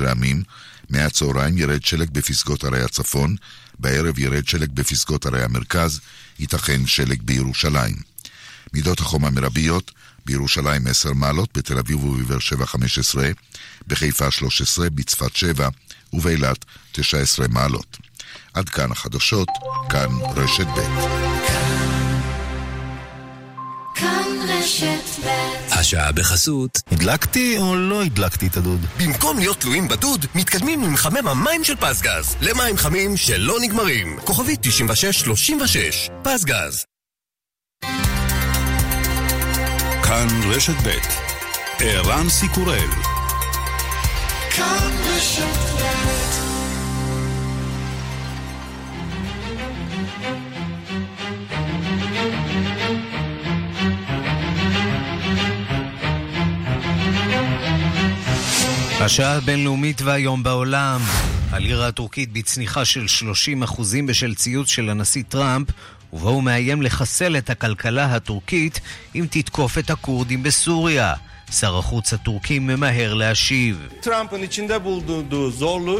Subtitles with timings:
[0.00, 0.42] מעלות רעמים,
[0.90, 3.36] מהצהריים ירד שלג בפסגות ערי הצפון,
[3.78, 6.00] בערב ירד שלג בפסגות ערי המרכז,
[6.38, 7.96] ייתכן שלג בירושלים.
[8.72, 9.92] מידות החום המרביות,
[10.26, 13.30] בירושלים 10 מעלות, בתל אביב ובבאר שבע 15,
[13.86, 15.68] בחיפה 13, בצפת 7
[16.12, 17.98] ובאילת 19 מעלות.
[18.54, 19.48] עד כאן החדשות,
[19.90, 21.43] כאן רשת ב'.
[25.70, 26.78] השעה בחסות.
[26.92, 28.80] הדלקתי או לא הדלקתי את הדוד?
[28.98, 32.36] במקום להיות תלויים בדוד, מתקדמים למחמם המים של פסגז.
[32.40, 34.18] למים חמים שלא נגמרים.
[34.24, 36.10] כוכבית 9636.
[36.22, 36.84] פסגז.
[40.02, 40.90] כאן רשת ב'
[41.80, 42.90] ערן סיקורל
[44.50, 46.13] כאן רשת ב'
[59.04, 61.00] השעה הבינלאומית והיום בעולם.
[61.50, 63.04] הלירה הטורקית בצניחה של
[63.70, 65.68] 30% בשל ציוץ של הנשיא טראמפ,
[66.12, 68.80] ובו הוא מאיים לחסל את הכלכלה הטורקית
[69.14, 71.14] אם תתקוף את הכורדים בסוריה.
[71.52, 73.88] שר החוץ הטורקי ממהר להשיב.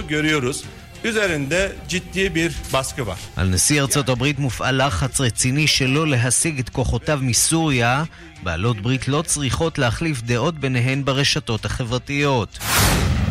[0.09, 0.84] Görüyoruz.
[1.05, 3.19] Üzerinde ciddi bir baskı var.
[3.37, 8.05] על נשיא ארצות הברית מופעל לחץ רציני שלא להשיג את כוחותיו מסוריה.
[8.43, 12.59] בעלות ברית לא צריכות להחליף דעות ביניהן ברשתות החברתיות.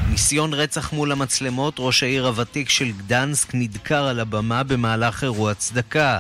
[0.10, 6.18] ניסיון רצח מול המצלמות, ראש העיר הוותיק של גדנסק נדקר על הבמה במהלך אירוע צדקה.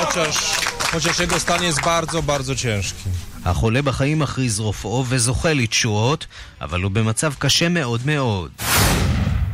[0.00, 0.36] Chociaż,
[0.92, 3.29] chociaż jego stan jest bardzo, bardzo ciężki.
[3.44, 6.26] החולה בחיים מכריז רופאו וזוכה לתשועות,
[6.60, 8.50] אבל הוא במצב קשה מאוד מאוד.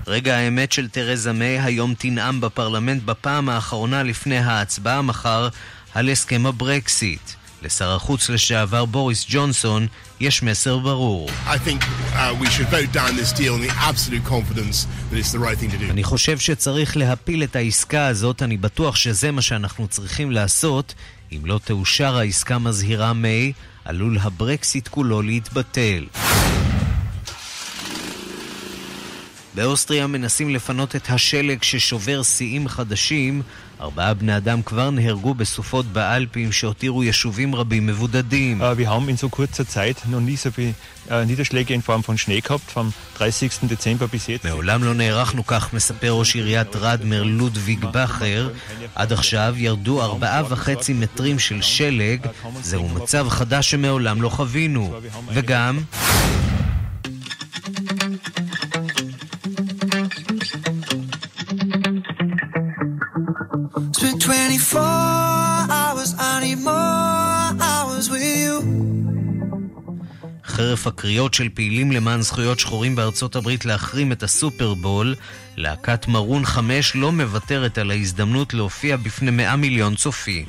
[0.07, 5.49] רגע האמת של תרזה מיי היום תנאם בפרלמנט בפעם האחרונה לפני ההצבעה מחר
[5.95, 7.21] על הסכם הברקסיט.
[7.63, 9.87] לשר החוץ לשעבר בוריס ג'ונסון
[10.21, 11.31] יש מסר ברור.
[15.91, 20.95] אני חושב שצריך להפיל את העסקה הזאת, אני בטוח שזה מה שאנחנו צריכים לעשות.
[21.33, 23.53] אם לא תאושר העסקה מזהירה מיי,
[23.87, 26.07] עלול הברקסיט כולו להתבטל.
[29.55, 33.43] באוסטריה מנסים לפנות את השלג ששובר שיאים חדשים.
[33.81, 38.63] ארבעה בני אדם כבר נהרגו בסופות באלפים שהותירו יישובים רבים מבודדים.
[38.63, 40.75] Wir haben in so kurzer Zeit noch nie so viele
[41.27, 43.69] Niederschläge in Form von Schnee gehabt, vom 30.
[43.69, 44.45] Dezember bis jetzt.
[44.45, 48.51] מעולם לא נערכנו כך, מספר ראש עיריית רדמר לודוויג בכר.
[48.95, 52.27] עד עכשיו ירדו ארבעה וחצי מטרים של שלג.
[52.63, 54.95] זהו מצב חדש שמעולם לא חווינו.
[55.35, 55.79] וגם...
[64.47, 64.81] 24
[65.71, 68.63] hours, I need more hours with you.
[70.45, 75.15] חרף הקריאות של פעילים למען זכויות שחורים בארצות הברית להחרים את הסופרבול,
[75.57, 80.45] להקת מרון 5 לא מוותרת על ההזדמנות להופיע בפני 100 מיליון צופים.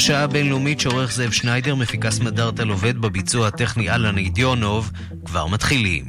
[0.00, 4.90] השעה הבינלאומית שעורך זאב שניידר, מפיקס מדארטל עובד בביצוע הטכני אלן אידיונוב,
[5.24, 6.04] כבר מתחילים.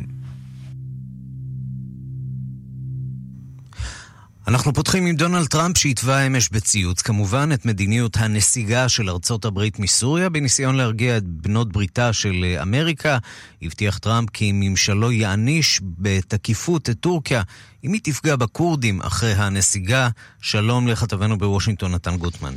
[4.47, 9.79] אנחנו פותחים עם דונלד טראמפ שהתווה אמש בציוץ כמובן את מדיניות הנסיגה של ארצות הברית
[9.79, 13.17] מסוריה בניסיון להרגיע את בנות בריתה של אמריקה.
[13.61, 17.41] הבטיח טראמפ כי ממשלו יעניש בתקיפות את טורקיה
[17.83, 20.09] אם היא תפגע בכורדים אחרי הנסיגה.
[20.41, 22.53] שלום לכתבנו בוושינגטון נתן גוטמן.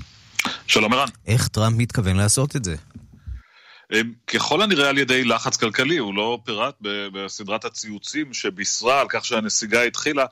[0.66, 1.08] שלום ערן.
[1.26, 2.76] איך טראמפ מתכוון לעשות את זה?
[4.26, 6.74] ככל הנראה על ידי לחץ כלכלי, הוא לא פירט
[7.12, 10.24] בסדרת הציוצים שבישרה על כך שהנסיגה התחילה,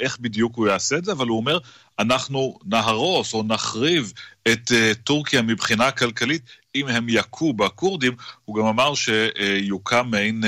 [0.00, 1.58] איך בדיוק הוא יעשה את זה, אבל הוא אומר,
[1.98, 4.12] אנחנו נהרוס או נחריב
[4.48, 4.72] את
[5.04, 6.42] טורקיה מבחינה כלכלית
[6.74, 10.44] אם הם יכו בכורדים, הוא גם אמר שיוקם מעין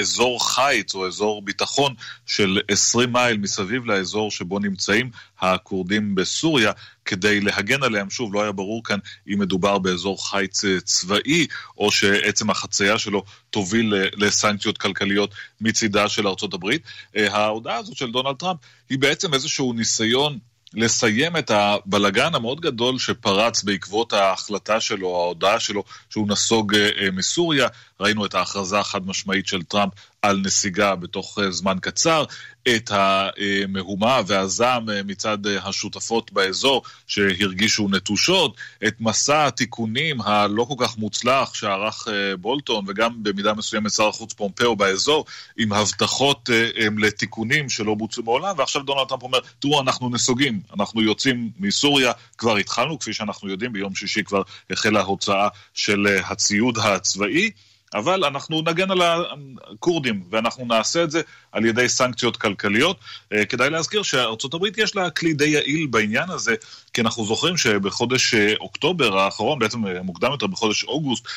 [0.00, 1.94] אזור חיץ או אזור ביטחון
[2.26, 5.10] של 20 מייל מסביב לאזור שבו נמצאים
[5.40, 6.72] הכורדים בסוריה,
[7.06, 8.10] כדי להגן עליהם.
[8.10, 8.98] שוב, לא היה ברור כאן
[9.28, 11.46] אם מדובר באזור חיץ צבאי,
[11.78, 15.30] או שעצם החצייה שלו תוביל לסנקציות כלכליות
[15.60, 16.82] מצידה של ארצות הברית.
[17.16, 18.58] ההודעה הזאת של דונלד טראמפ
[18.90, 20.38] היא בעצם איזשהו ניסיון
[20.74, 26.76] לסיים את הבלגן המאוד גדול שפרץ בעקבות ההחלטה שלו, ההודעה שלו, שהוא נסוג
[27.12, 27.68] מסוריה.
[28.00, 29.92] ראינו את ההכרזה החד משמעית של טראמפ
[30.26, 32.24] על נסיגה בתוך זמן קצר,
[32.68, 38.56] את המהומה והזעם מצד השותפות באזור שהרגישו נטושות,
[38.86, 42.08] את מסע התיקונים הלא כל כך מוצלח שערך
[42.40, 45.24] בולטון וגם במידה מסוימת שר החוץ פומפאו באזור,
[45.58, 46.50] עם הבטחות
[46.98, 52.56] לתיקונים שלא בוצעו מעולם, ועכשיו דונלד טראמפ אומר, תראו, אנחנו נסוגים, אנחנו יוצאים מסוריה, כבר
[52.56, 57.50] התחלנו, כפי שאנחנו יודעים, ביום שישי כבר החלה ההוצאה של הציוד הצבאי.
[57.94, 61.20] אבל אנחנו נגן על הכורדים, ואנחנו נעשה את זה
[61.52, 63.00] על ידי סנקציות כלכליות.
[63.48, 66.54] כדאי להזכיר שארצות הברית יש לה כלי די יעיל בעניין הזה,
[66.92, 71.28] כי אנחנו זוכרים שבחודש אוקטובר האחרון, בעצם מוקדם יותר בחודש אוגוסט,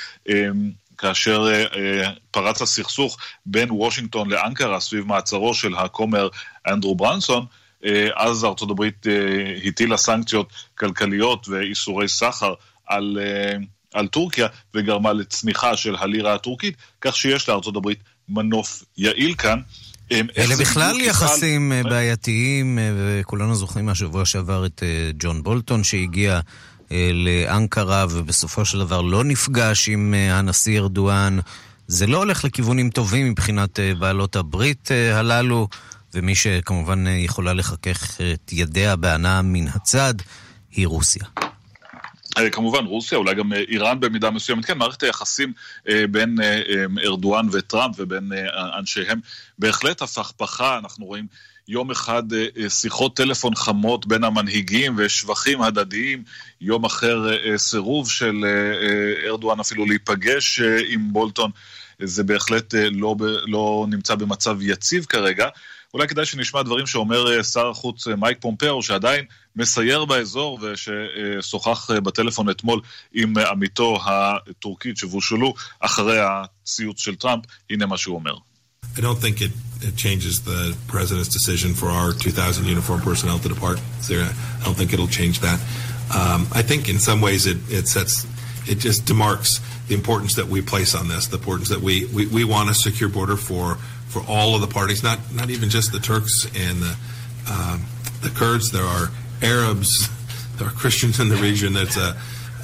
[0.98, 1.48] כאשר
[2.32, 6.28] פרץ הסכסוך בין וושינגטון לאנקרה סביב מעצרו של הכומר
[6.68, 7.46] אנדרו ברנסון,
[8.16, 9.06] אז ארצות הברית
[9.66, 12.54] הטילה סנקציות כלכליות ואיסורי סחר
[12.88, 13.18] על...
[13.94, 18.00] על טורקיה וגרמה לצמיחה של הלירה הטורקית, כך שיש לארצות הברית
[18.30, 19.60] מנוף יעיל כאן.
[20.12, 26.40] אלה בכלל יחסים אה, בעייתיים, אה, וכולנו זוכרים מהשבוע שעבר את אה, ג'ון בולטון שהגיע
[27.14, 31.40] לאנקרה ובסופו של דבר לא נפגש עם הנשיא ארדואן.
[31.88, 35.68] זה לא הולך לכיוונים טובים מבחינת בעלות הברית הללו,
[36.14, 40.14] ומי שכמובן יכולה לחכך את ידיה בהנאה מן הצד
[40.72, 41.26] היא רוסיה.
[42.52, 45.54] כמובן רוסיה, אולי גם איראן במידה מסוימת, כן, מערכת היחסים
[46.12, 46.38] בין
[47.06, 48.32] ארדואן וטראמפ ובין
[48.80, 49.20] אנשיהם
[49.60, 51.28] בהחלט הפכפכה, אנחנו רואים
[51.68, 52.24] יום אחד
[52.70, 56.24] שיחות טלפון חמות בין המנהיגים ושבחים הדדיים,
[56.62, 57.28] יום אחר
[57.58, 58.46] סירוב של
[59.28, 61.52] ארדואן אפילו להיפגש עם בולטון,
[62.02, 63.16] זה בהחלט לא,
[63.48, 65.48] לא נמצא במצב יציב כרגע.
[65.94, 69.26] אולי כדאי שנשמע דברים שאומר שר החוץ מייק פומפאו, שעדיין
[69.59, 72.81] מסייר באזור וששוחח בטלפון אתמול
[73.13, 78.35] עם עמיתו הטורקית שבושלו אחרי הציוץ של טראמפ, הנה מה שהוא אומר.
[78.97, 79.51] I don't think it,
[79.81, 83.81] it changes the president's decision for our 2,000 uniformed personnel to depart.
[84.09, 84.31] I
[84.65, 85.59] don't think it'll change that.
[86.15, 88.25] Um, I think in some ways it, it sets,
[88.69, 92.27] it just demarks the importance that we place on this, the importance that we, we,
[92.27, 93.79] we want a secure border for
[94.15, 96.97] for all of the parties, not not even just the Turks and the
[97.51, 97.85] um,
[98.23, 98.71] the Kurds.
[98.71, 99.11] There are
[99.42, 100.10] Arabs,
[100.58, 101.74] there are Christians in the region.
[101.74, 102.16] That's a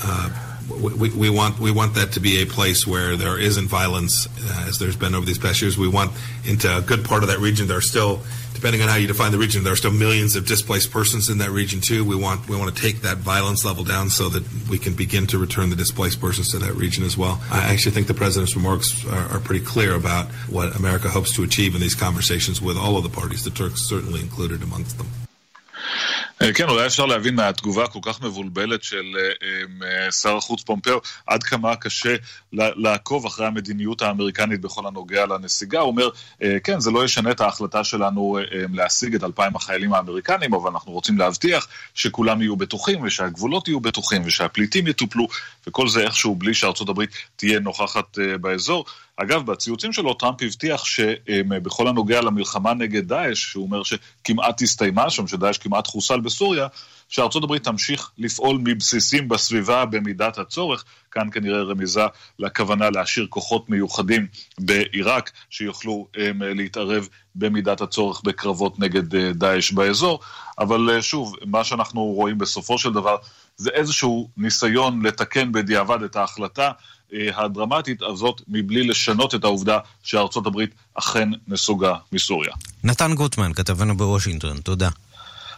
[0.04, 0.30] uh,
[0.70, 4.66] we, we want we want that to be a place where there isn't violence, uh,
[4.68, 5.78] as there's been over these past years.
[5.78, 6.12] We want
[6.44, 7.68] into a good part of that region.
[7.68, 8.22] There are still,
[8.54, 11.38] depending on how you define the region, there are still millions of displaced persons in
[11.38, 12.04] that region too.
[12.04, 15.28] We want we want to take that violence level down so that we can begin
[15.28, 17.42] to return the displaced persons to that region as well.
[17.52, 21.44] I actually think the president's remarks are, are pretty clear about what America hopes to
[21.44, 25.08] achieve in these conversations with all of the parties, the Turks certainly included amongst them.
[26.40, 29.16] כן, אולי אפשר להבין מהתגובה הכל כך מבולבלת של
[30.12, 32.16] שר החוץ פומפאו, עד כמה קשה
[32.54, 35.80] לעקוב אחרי המדיניות האמריקנית בכל הנוגע לנסיגה.
[35.80, 36.10] הוא אומר,
[36.64, 38.38] כן, זה לא ישנה את ההחלטה שלנו
[38.74, 44.22] להשיג את אלפיים החיילים האמריקנים, אבל אנחנו רוצים להבטיח שכולם יהיו בטוחים, ושהגבולות יהיו בטוחים,
[44.26, 45.28] ושהפליטים יטופלו,
[45.68, 48.86] וכל זה איכשהו בלי שארצות הברית תהיה נוכחת באזור.
[49.18, 55.28] אגב, בציוצים שלו טראמפ הבטיח שבכל הנוגע למלחמה נגד דאעש, שהוא אומר שכמעט הסתיימה שם,
[55.28, 56.68] שדאעש כמעט חוסל בסוריה,
[57.10, 60.84] שארצות הברית תמשיך לפעול מבסיסים בסביבה במידת הצורך.
[61.12, 62.06] כאן כנראה רמיזה
[62.40, 64.28] לכוונה להשאיר כוחות מיוחדים
[64.60, 70.20] בעיראק, שיוכלו הם, להתערב במידת הצורך בקרבות נגד דאעש באזור.
[70.60, 73.16] אבל שוב, מה שאנחנו רואים בסופו של דבר
[73.58, 76.72] זה איזשהו ניסיון לתקן בדיעבד את ההחלטה.
[77.36, 82.52] הדרמטית הזאת מבלי לשנות את העובדה שארצות הברית אכן נסוגה מסוריה.
[82.84, 84.90] נתן גוטמן, כתבנו בוושינגטון, תודה.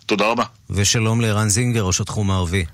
[0.06, 0.44] תודה רבה.
[0.70, 2.66] ושלום לערן זינגר, ראש התחום הערבי.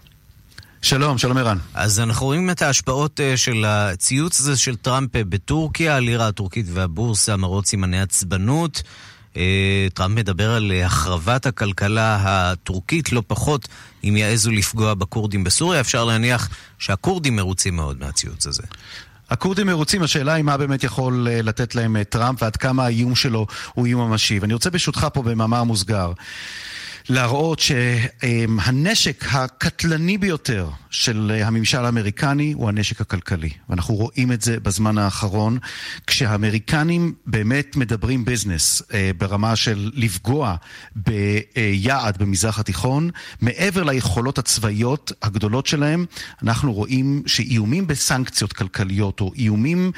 [0.82, 1.58] שלום, שלום ערן.
[1.74, 7.66] אז אנחנו רואים את ההשפעות של הציוץ הזה של טראמפ בטורקיה, הלירה הטורקית והבורסה מראות
[7.66, 8.84] סימני עצבנות.
[9.94, 13.68] טראמפ מדבר על החרבת הכלכלה הטורקית, לא פחות
[14.04, 15.80] אם יעזו לפגוע בכורדים בסוריה.
[15.80, 16.50] אפשר להניח
[16.80, 18.64] שהכורדים מרוצים מאוד מהציוץ הזה.
[19.30, 23.86] הכורדים מרוצים, השאלה היא מה באמת יכול לתת להם טראמפ ועד כמה האיום שלו הוא
[23.86, 24.40] איום ממשי.
[24.40, 26.12] ואני רוצה ברשותך פה במאמר מוסגר.
[27.10, 33.50] להראות שהנשק הקטלני ביותר של הממשל האמריקני הוא הנשק הכלכלי.
[33.70, 35.58] ואנחנו רואים את זה בזמן האחרון,
[36.08, 38.82] כשהאמריקנים באמת מדברים ביזנס
[39.18, 40.56] ברמה של לפגוע
[40.96, 43.10] ביעד במזרח התיכון,
[43.42, 46.06] מעבר ליכולות הצבאיות הגדולות שלהם,
[46.44, 49.92] אנחנו רואים שאיומים בסנקציות כלכליות או איומים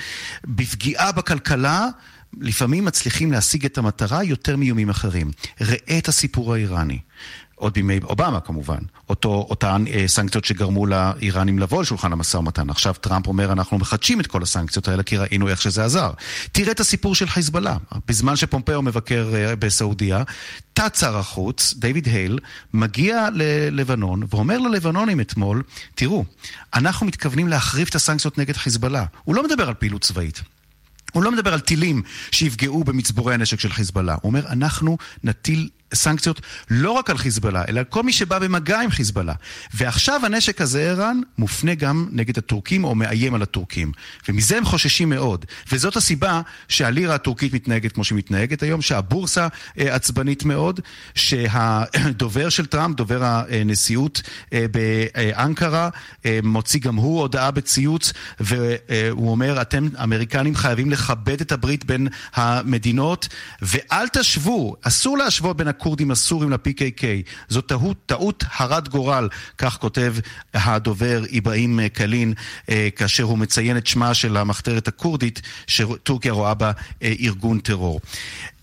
[0.46, 1.88] בפגיעה בכלכלה
[2.40, 5.32] לפעמים מצליחים להשיג את המטרה יותר מאיומים אחרים.
[5.62, 7.00] ראה את הסיפור האיראני.
[7.56, 8.80] עוד בימי אובמה כמובן,
[9.10, 12.70] אותו, אותן אה, סנקציות שגרמו לאיראנים לבוא לשולחן המשא ומתן.
[12.70, 16.12] עכשיו טראמפ אומר אנחנו מחדשים את כל הסנקציות האלה כי ראינו איך שזה עזר.
[16.52, 17.78] תראה את הסיפור של חיזבאללה.
[18.08, 20.24] בזמן שפומפאו מבקר אה, בסעודיה,
[20.74, 22.40] תת שר החוץ, דיוויד הייל,
[22.74, 25.64] מגיע ללבנון ואומר ללבנונים אתמול,
[25.96, 26.26] תראו,
[26.74, 29.06] אנחנו מתכוונים להחריף את הסנקציות נגד חיזבאללה.
[29.24, 30.42] הוא לא מדבר על פעילות צבאית.
[31.16, 34.14] הוא לא מדבר על טילים שיפגעו במצבורי הנשק של חיזבאללה.
[34.14, 38.82] הוא אומר, אנחנו נטיל סנקציות לא רק על חיזבאללה, אלא על כל מי שבא במגע
[38.82, 39.34] עם חיזבאללה.
[39.74, 43.92] ועכשיו הנשק הזה, ערן, מופנה גם נגד הטורקים או מאיים על הטורקים.
[44.30, 45.46] ומזה הם חוששים מאוד.
[45.72, 49.48] וזאת הסיבה שהלירה הטורקית מתנהגת כמו שהיא מתנהגת היום, שהבורסה
[49.80, 50.80] אה, עצבנית מאוד,
[51.16, 54.22] שהדובר של טראמפ, דובר הנשיאות
[54.54, 55.90] אה, באנקרה,
[56.26, 62.08] אה, מוציא גם הוא הודעה בציוץ, והוא אומר, אתם, אמריקנים, חייבים לכבד את הברית בין
[62.34, 63.28] המדינות,
[63.62, 67.04] ואל תשוו, אסור להשוות בין הכורדים הסורים ל-PKK.
[67.50, 70.16] זו טעות, טעות הרת גורל, כך כותב
[70.54, 72.34] הדובר איברהים קלין,
[72.70, 76.72] אה, כאשר הוא מציין את שמה של המחתרת הכורדית, שטורקיה רואה בה
[77.04, 78.02] אה, ארגון טרור.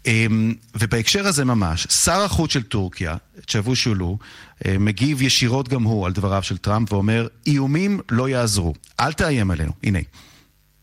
[0.06, 4.18] אמ, ובהקשר הזה ממש, שר החוץ של טורקיה, צ'אבושולו,
[4.66, 9.50] אה, מגיב ישירות גם הוא על דבריו של טראמפ ואומר, איומים לא יעזרו, אל תאיים
[9.50, 9.72] עלינו.
[9.82, 9.98] הנה.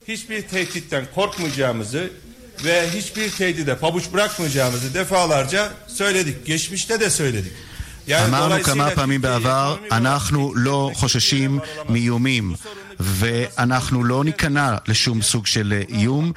[0.07, 2.09] hiçbir tehditten korkmayacağımızı
[2.63, 4.93] ve hiçbir tehdide pabuç bırakmayacağımızı
[5.99, 6.45] söyledik.
[6.45, 7.53] Geçmişte de söyledik.
[8.09, 12.55] אמרנו כמה פעמים בעבר, אנחנו לא חוששים מאיומים
[12.99, 16.31] ואנחנו לא ניכנע לשום סוג של איום.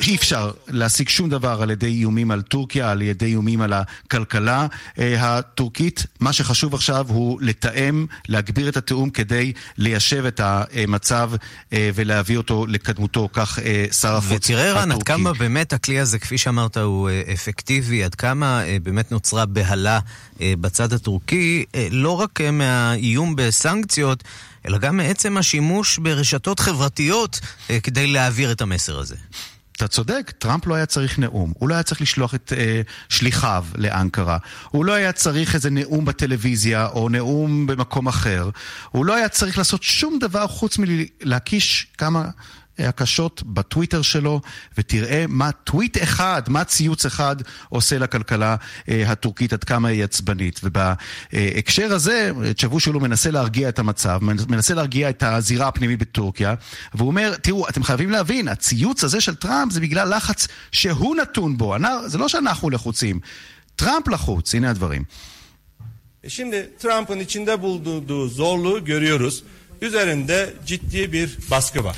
[0.00, 4.66] אי אפשר להשיג שום דבר על ידי איומים על טורקיה, על ידי איומים על הכלכלה
[4.98, 6.06] הטורקית.
[6.20, 11.30] מה שחשוב עכשיו הוא לתאם, להגביר את התיאום כדי ליישב את המצב
[11.72, 13.58] ולהביא אותו לקדמותו, כך
[14.00, 14.54] שר החוץ הטורקי.
[14.54, 19.46] ותראה רן, עד כמה באמת הכלי הזה, כפי שאמרת, הוא אפקטיבי, עד כמה באמת נוצרה
[19.46, 20.00] בהלה
[20.40, 24.24] בצד הטורקי, לא רק מהאיום בסנקציות,
[24.66, 29.16] אלא גם מעצם השימוש ברשתות חברתיות אה, כדי להעביר את המסר הזה.
[29.78, 31.52] אתה צודק, טראמפ לא היה צריך נאום.
[31.58, 34.38] הוא לא היה צריך לשלוח את אה, שליחיו לאנקרה.
[34.70, 38.50] הוא לא היה צריך איזה נאום בטלוויזיה או נאום במקום אחר.
[38.90, 42.24] הוא לא היה צריך לעשות שום דבר חוץ מלהקיש כמה
[42.78, 44.40] הקשות בטוויטר שלו,
[44.78, 47.36] ותראה מה טוויט אחד, מה ציוץ אחד
[47.68, 48.56] עושה לכלכלה
[48.88, 50.60] אה, הטורקית, עד כמה היא עצבנית.
[50.62, 54.18] ובהקשר הזה, צ'בושולו מנסה להרגיע את המצב,
[54.48, 56.54] מנסה להרגיע את הזירה הפנימית בטורקיה,
[56.94, 61.58] והוא אומר, תראו, אתם חייבים להבין, הציוץ הזה של טראמפ זה בגלל לחץ שהוא נתון
[61.58, 63.20] בו, זה לא שאנחנו לחוצים,
[63.76, 65.04] טראמפ לחוץ, הנה הדברים.
[66.28, 69.44] Şimdi Trump'ın içinde bulunduğu zorluğu görüyoruz.
[69.82, 71.96] Üzerinde ciddi bir baskı var.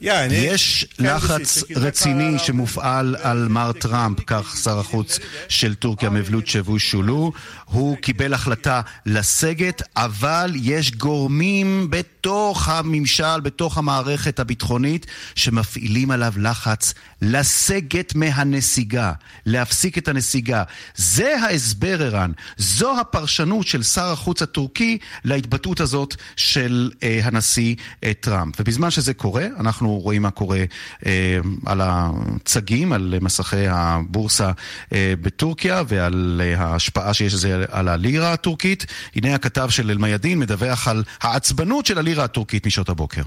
[0.00, 7.32] יש לחץ רציני שמופעל על מר טראמפ, כך שר החוץ של טורקיה מבלוט שבו שולו.
[7.64, 16.94] הוא קיבל החלטה לסגת, אבל יש גורמים בתוך הממשל, בתוך המערכת הביטחונית, שמפעילים עליו לחץ
[17.22, 19.12] לסגת מהנסיגה,
[19.46, 20.62] להפסיק את הנסיגה.
[20.96, 22.32] זה ההסבר, ערן.
[22.56, 27.74] זו הפרשנות של שר החוץ הטורקי להתבטאות הזאת של אה, הנשיא
[28.04, 28.54] אה, טראמפ.
[28.60, 30.63] ובזמן שזה קורה, אנחנו רואים מה קורה
[31.05, 34.51] אה, על הצגים, על מסכי הבורסה
[34.93, 38.85] אה, בטורקיה ועל אה, ההשפעה שיש לזה על הלירה הטורקית.
[39.15, 43.21] הנה הכתב של אל-מיאדין מדווח על העצבנות של הלירה הטורקית משעות הבוקר.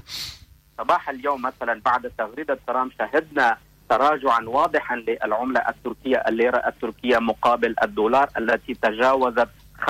[0.77, 3.57] صباح اليوم مثلا بعد تغريدة ترامب شهدنا
[3.89, 9.49] تراجعا واضحا للعملة التركية الليرة التركية مقابل الدولار التي تجاوزت
[9.81, 9.85] 5.50%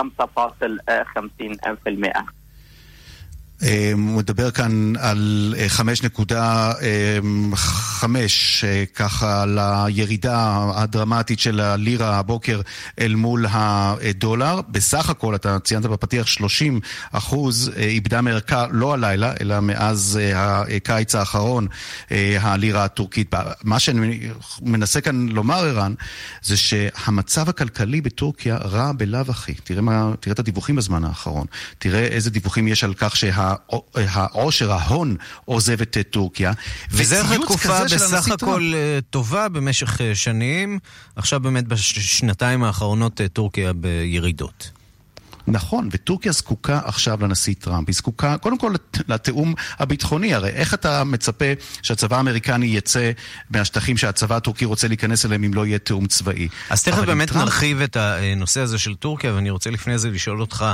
[3.93, 8.05] הוא מדבר כאן על 5.5,
[8.95, 12.61] ככה על הירידה הדרמטית של הלירה הבוקר
[13.01, 14.61] אל מול הדולר.
[14.69, 16.81] בסך הכל, אתה ציינת בפתיח, 30
[17.13, 20.19] אחוז איבדה מערכה לא הלילה, אלא מאז
[20.77, 21.67] הקיץ האחרון,
[22.41, 23.35] הלירה הטורקית.
[23.65, 24.21] מה שאני
[24.63, 25.95] מנסה כאן לומר, ערן,
[26.43, 29.55] זה שהמצב הכלכלי בטורקיה רע בלאו הכי.
[29.55, 29.83] תראה,
[30.21, 31.47] תראה את הדיווחים בזמן האחרון.
[31.79, 33.50] תראה איזה דיווחים יש על כך שה...
[33.95, 36.53] העושר, ההון, עוזב את טורקיה.
[36.91, 38.73] וזה אחרי תקופה בסך הכל
[39.11, 40.79] טובה במשך שנים.
[41.17, 44.71] עכשיו באמת בשנתיים האחרונות טורקיה בירידות.
[45.47, 47.89] נכון, וטורקיה זקוקה עכשיו לנשיא טראמפ.
[47.89, 48.75] היא זקוקה קודם כל
[49.09, 50.35] לתיאום הביטחוני.
[50.35, 51.45] הרי איך אתה מצפה
[51.83, 53.11] שהצבא האמריקני יצא
[53.51, 56.49] מהשטחים שהצבא הטורקי רוצה להיכנס אליהם אם לא יהיה תיאום צבאי?
[56.71, 57.45] אז תכף באמת טראמפ...
[57.45, 60.67] נרחיב את הנושא הזה של טורקיה, ואני רוצה לפני זה לשאול אותך...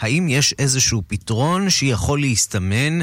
[0.00, 2.98] האם יש איזשהו פתרון שיכול להסתמן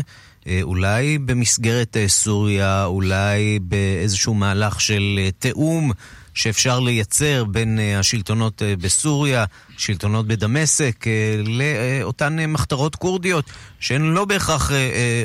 [0.61, 5.91] אולי במסגרת סוריה, אולי באיזשהו מהלך של תיאום
[6.33, 9.45] שאפשר לייצר בין השלטונות בסוריה,
[9.77, 11.05] שלטונות בדמשק,
[11.45, 13.45] לאותן מחתרות כורדיות,
[13.79, 14.71] שהן לא בהכרח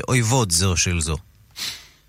[0.08, 1.16] אויבות זו של זו.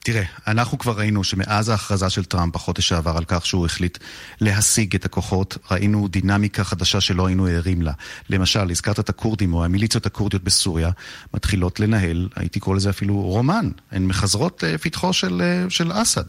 [0.08, 3.98] תראה, אנחנו כבר ראינו שמאז ההכרזה של טראמפ בחודש שעבר על כך שהוא החליט
[4.42, 7.92] להשיג את הכוחות, ראינו דינמיקה חדשה שלא היינו ערים לה.
[8.30, 10.90] למשל, הזכרת את הכורדים או המיליציות הכורדיות בסוריה,
[11.34, 13.70] מתחילות לנהל, הייתי קורא לזה אפילו רומן.
[13.92, 16.24] הן מחזרות uh, פתחו של, uh, של אסד.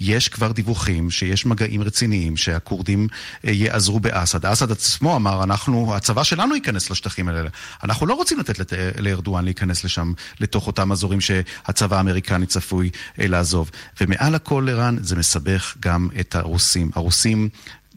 [0.00, 4.46] יש כבר דיווחים שיש מגעים רציניים שהכורדים uh, יעזרו באסד.
[4.46, 7.50] אסד עצמו אמר, אנחנו, הצבא שלנו ייכנס לשטחים האלה.
[7.84, 12.90] אנחנו לא רוצים לתת לארדואן להיכנס לשם, לתוך אותם אזורים שהצבא האמריקני צפוי
[13.28, 13.70] לעזוב.
[14.00, 16.90] ומעל הכל, ערן, זה מסבך גם את הרוסים.
[16.94, 17.48] הרוסים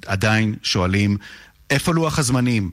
[0.05, 1.17] עדיין שואלים,
[1.69, 2.71] איפה לוח הזמנים?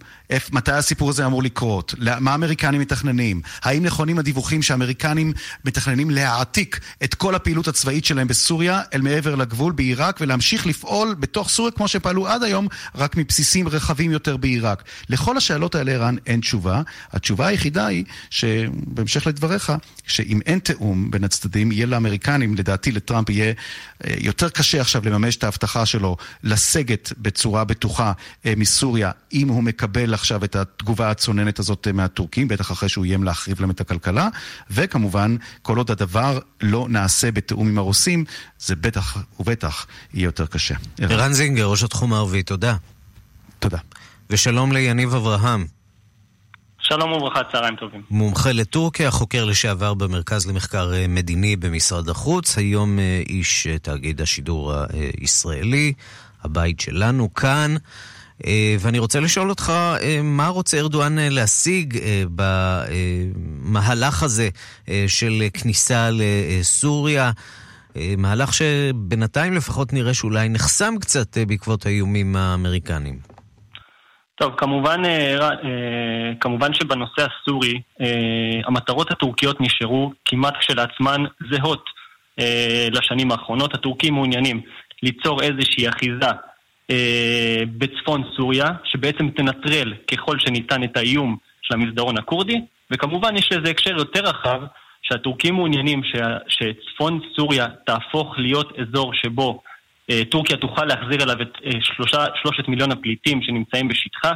[0.52, 1.94] מתי הסיפור הזה אמור לקרות?
[2.20, 3.40] מה האמריקנים מתכננים?
[3.62, 5.32] האם נכונים הדיווחים שהאמריקנים
[5.64, 11.48] מתכננים להעתיק את כל הפעילות הצבאית שלהם בסוריה אל מעבר לגבול בעיראק ולהמשיך לפעול בתוך
[11.48, 14.82] סוריה כמו שפעלו עד היום, רק מבסיסים רחבים יותר בעיראק?
[15.08, 16.82] לכל השאלות האלה, ערן, אין תשובה.
[17.12, 19.72] התשובה היחידה היא, שבהמשך לדבריך,
[20.06, 23.52] שאם אין תיאום בין הצדדים, יהיה לאמריקנים, לדעתי לטראמפ יהיה
[24.04, 28.12] אה, יותר קשה עכשיו לממש את ההבטחה שלו לסגת בצורה בטוחה
[28.46, 33.04] אה, מסוריה, אם הוא מקבל עכשיו את התגובה הצוננת הזאת אה, מהטורקים, בטח אחרי שהוא
[33.04, 34.28] איים להחריב להם את הכלכלה,
[34.70, 38.24] וכמובן, כל עוד הדבר לא נעשה בתיאום עם הרוסים,
[38.58, 40.74] זה בטח ובטח יהיה יותר קשה.
[41.00, 42.76] ערן זינגר, ראש התחום הערבי, תודה.
[43.58, 43.78] תודה.
[44.30, 45.66] ושלום ליניב אברהם.
[46.78, 48.02] שלום וברכה, צהריים טובים.
[48.10, 54.72] מומחה לטורקיה, חוקר לשעבר במרכז למחקר אה, מדיני במשרד החוץ, היום אה, איש תאגיד השידור
[55.20, 55.92] הישראלי,
[56.44, 57.76] הבית שלנו כאן.
[58.46, 59.72] אה, ואני רוצה לשאול אותך,
[60.02, 61.99] אה, מה רוצה ארדואן אה, להשיג
[63.64, 64.49] במהלך הזה
[65.06, 67.30] של כניסה לסוריה?
[68.18, 73.18] מהלך שבינתיים לפחות נראה שאולי נחסם קצת בעקבות האיומים האמריקניים.
[74.34, 75.02] טוב, כמובן,
[76.40, 77.80] כמובן שבנושא הסורי,
[78.66, 81.84] המטרות הטורקיות נשארו כמעט כשלעצמן זהות
[82.90, 83.75] לשנים האחרונות.
[83.75, 84.61] הטורקים מעוניינים
[85.02, 86.30] ליצור איזושהי אחיזה
[86.92, 93.70] אה, בצפון סוריה, שבעצם תנטרל ככל שניתן את האיום של המסדרון הכורדי, וכמובן יש לזה
[93.70, 94.61] הקשר יותר רחב,
[95.02, 96.12] שהטורקים מעוניינים ש...
[96.49, 99.62] שצפון סוריה תהפוך להיות אזור שבו
[100.11, 104.32] אה, טורקיה תוכל להחזיר אליו את אה, שלושה, שלושת מיליון הפליטים שנמצאים בשטחה.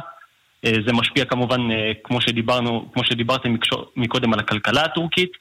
[0.65, 3.55] אה, זה משפיע כמובן, אה, כמו שדיברנו, כמו שדיברתם
[3.95, 5.31] מקודם על הכלכלה הטורקית,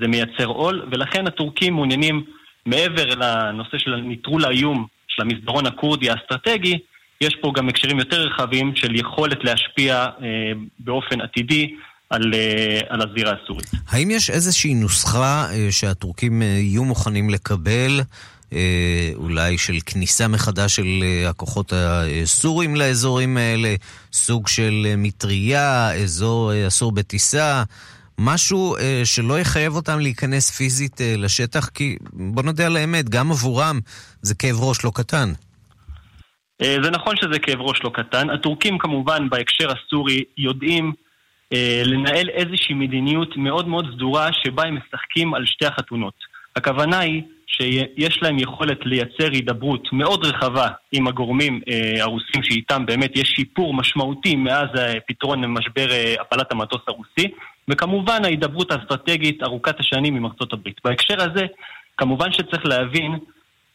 [0.00, 2.24] זה מייצר עול, ולכן הטורקים מעוניינים,
[2.66, 6.78] מעבר לנושא של נטרול האיום של המסדרון הכורדי האסטרטגי,
[7.20, 10.28] יש פה גם הקשרים יותר רחבים של יכולת להשפיע אה,
[10.78, 11.74] באופן עתידי
[12.10, 13.70] על, אה, על הזירה הסורית.
[13.88, 18.00] האם יש איזושהי נוסחה אה, שהטורקים אה, יהיו מוכנים לקבל?
[18.52, 23.74] אה, אולי של כניסה מחדש של אה, הכוחות הסורים לאזורים האלה,
[24.12, 27.62] סוג של אה, מטריה, אזור אסור בטיסה,
[28.18, 33.30] משהו אה, שלא יחייב אותם להיכנס פיזית אה, לשטח, כי בוא נודה על האמת, גם
[33.30, 33.80] עבורם
[34.22, 35.28] זה כאב ראש לא קטן.
[36.62, 38.30] אה, זה נכון שזה כאב ראש לא קטן.
[38.30, 40.92] הטורקים כמובן בהקשר הסורי יודעים
[41.52, 46.14] אה, לנהל איזושהי מדיניות מאוד מאוד סדורה שבה הם משחקים על שתי החתונות.
[46.56, 53.16] הכוונה היא שיש להם יכולת לייצר הידברות מאוד רחבה עם הגורמים אה, הרוסים שאיתם באמת
[53.16, 57.28] יש שיפור משמעותי מאז אה, פתרון משבר אה, הפלת המטוס הרוסי,
[57.68, 60.80] וכמובן ההידברות האסטרטגית ארוכת השנים עם ארצות הברית.
[60.84, 61.46] בהקשר הזה,
[61.96, 63.18] כמובן שצריך להבין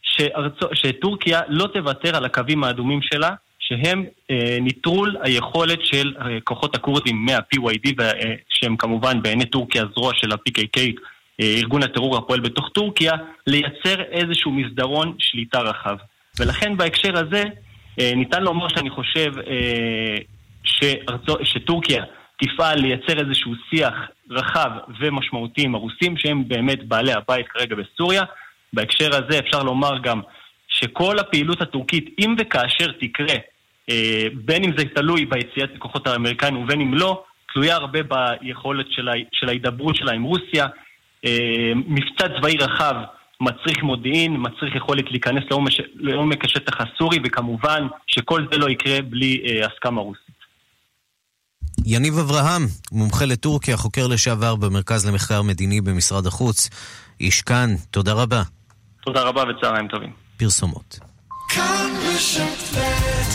[0.02, 6.74] שארצו, שטורקיה לא תוותר על הקווים האדומים שלה, שהם אה, ניטרול היכולת של אה, כוחות
[6.74, 10.80] הכורדים מה-PYD, אה, שהם כמובן בעיני טורקיה זרוע של ה-PKK,
[11.40, 13.12] אה, ארגון הטרור הפועל בתוך טורקיה,
[13.46, 15.96] לייצר איזשהו מסדרון שליטה רחב.
[16.40, 17.44] ולכן בהקשר הזה,
[18.00, 20.16] אה, ניתן לומר שאני חושב אה,
[20.64, 22.04] שארצו, שטורקיה
[22.38, 23.94] תפעל לייצר איזשהו שיח
[24.30, 24.70] רחב
[25.00, 28.22] ומשמעותי עם הרוסים, שהם באמת בעלי הבית כרגע בסוריה.
[28.72, 30.20] בהקשר הזה אפשר לומר גם
[30.68, 33.34] שכל הפעילות הטורקית, אם וכאשר תקרה,
[33.90, 38.86] אה, בין אם זה תלוי ביציאת הכוחות האמריקאים ובין אם לא, תלויה הרבה ביכולת
[39.32, 40.66] של ההידברות שלה עם רוסיה.
[41.24, 42.94] אה, מבצע צבאי רחב
[43.40, 49.42] מצריך מודיעין, מצריך יכולת להיכנס לעומק, לעומק השטח הסורי, וכמובן שכל זה לא יקרה בלי
[49.46, 50.27] אה, הסכמה רוסית.
[51.90, 56.68] יניב אברהם, מומחה לטורקיה, חוקר לשעבר במרכז למחקר מדיני במשרד החוץ.
[57.20, 58.42] איש כאן, תודה רבה.
[59.00, 60.12] תודה רבה וצהריים טובים.
[60.36, 60.98] פרסומות.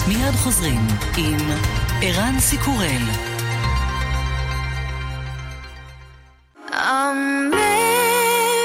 [0.08, 0.88] מיד חוזרים
[1.18, 1.38] עם
[2.02, 3.02] ערן סיקורל.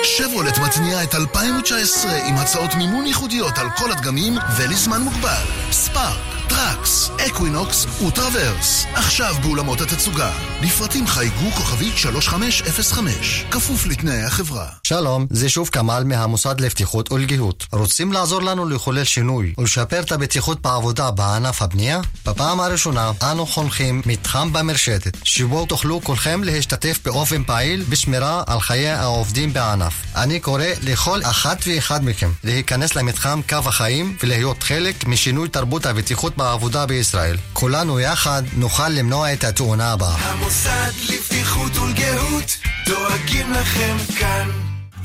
[0.05, 5.43] שברולט מתניעה את 2019 עם הצעות מימון ייחודיות על כל הדגמים ולזמן מוגבל.
[5.71, 8.87] Spark, Trax, Equinox ו Traverse.
[8.95, 10.33] עכשיו באולמות התצוגה.
[10.63, 13.45] לפרטים חייגו כוכבית 3505.
[13.51, 14.67] כפוף לתנאי החברה.
[14.85, 17.67] שלום, זה שוב כמאל מהמוסד לבטיחות ולגיהות.
[17.73, 22.01] רוצים לעזור לנו לחולל שינוי ולשפר את הבטיחות בעבודה בענף הבנייה?
[22.27, 28.89] בפעם הראשונה אנו חונכים מתחם במרשתת, שבו תוכלו כולכם להשתתף באופן פעיל בשמירה על חיי
[28.89, 29.95] העובדים בענף.
[30.17, 36.38] אני קורא לכל אחת ואחד מכם להיכנס למתחם קו החיים ולהיות חלק משינוי תרבות הבטיחות
[36.39, 37.37] בעבודה בישראל.
[37.53, 40.17] כולנו יחד נוכל למנוע את התאונה הבאה.
[40.17, 44.51] המוסד לבטיחות ולגהות, דואגים לכם כאן.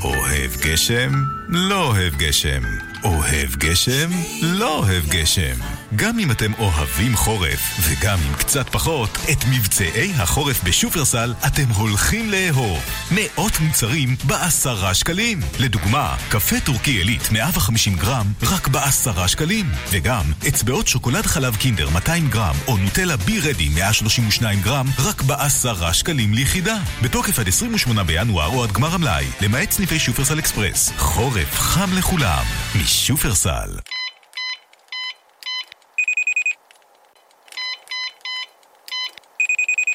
[0.04, 1.12] אוהב גשם?
[1.50, 2.62] לא אוהב גשם.
[3.04, 4.10] אוהב גשם?
[4.42, 5.56] לא אוהב גשם.
[5.96, 12.32] גם אם אתם אוהבים חורף, וגם אם קצת פחות, את מבצעי החורף בשופרסל אתם הולכים
[12.32, 12.84] לאהוב.
[13.12, 15.40] מאות מוצרים בעשרה שקלים.
[15.60, 19.66] לדוגמה, קפה טורקי עילית 150 גרם, רק בעשרה שקלים.
[19.90, 25.94] וגם אצבעות שוקולד חלב קינדר 200 גרם, או נוטלה בי רדי 132 גרם, רק בעשרה
[25.94, 26.78] שקלים ליחידה.
[27.02, 30.92] בתוקף עד 28 בינואר או עד גמר המלאי, למעט סניפי שופרסל אקספרס.
[30.98, 32.44] חורף חם לכולם.
[32.76, 33.93] משופרסל.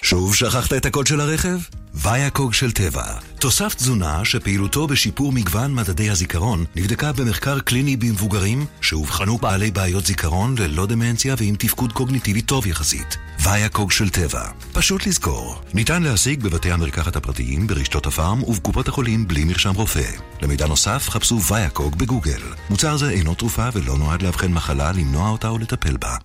[0.08, 1.58] שוב שכחת את הקוד של הרכב?
[1.94, 3.04] ויאקוג של טבע.
[3.38, 10.54] תוסף תזונה שפעילותו בשיפור מגוון מדדי הזיכרון נבדקה במחקר קליני במבוגרים שאובחנו בעלי בעיות זיכרון
[10.58, 13.16] ללא דמנציה ועם תפקוד קוגניטיבי טוב יחסית.
[13.42, 14.44] ויאקוג של טבע.
[14.72, 15.62] פשוט לזכור.
[15.74, 20.10] ניתן להשיג בבתי המרקחת הפרטיים, ברשתות הפארם ובקופות החולים בלי מרשם רופא.
[20.42, 22.42] למידע נוסף חפשו ויאקוג בגוגל.
[22.70, 26.16] מוצר זה אינו תרופה ולא נועד לאבחן מחלה, למנוע אותה או לטפל בה.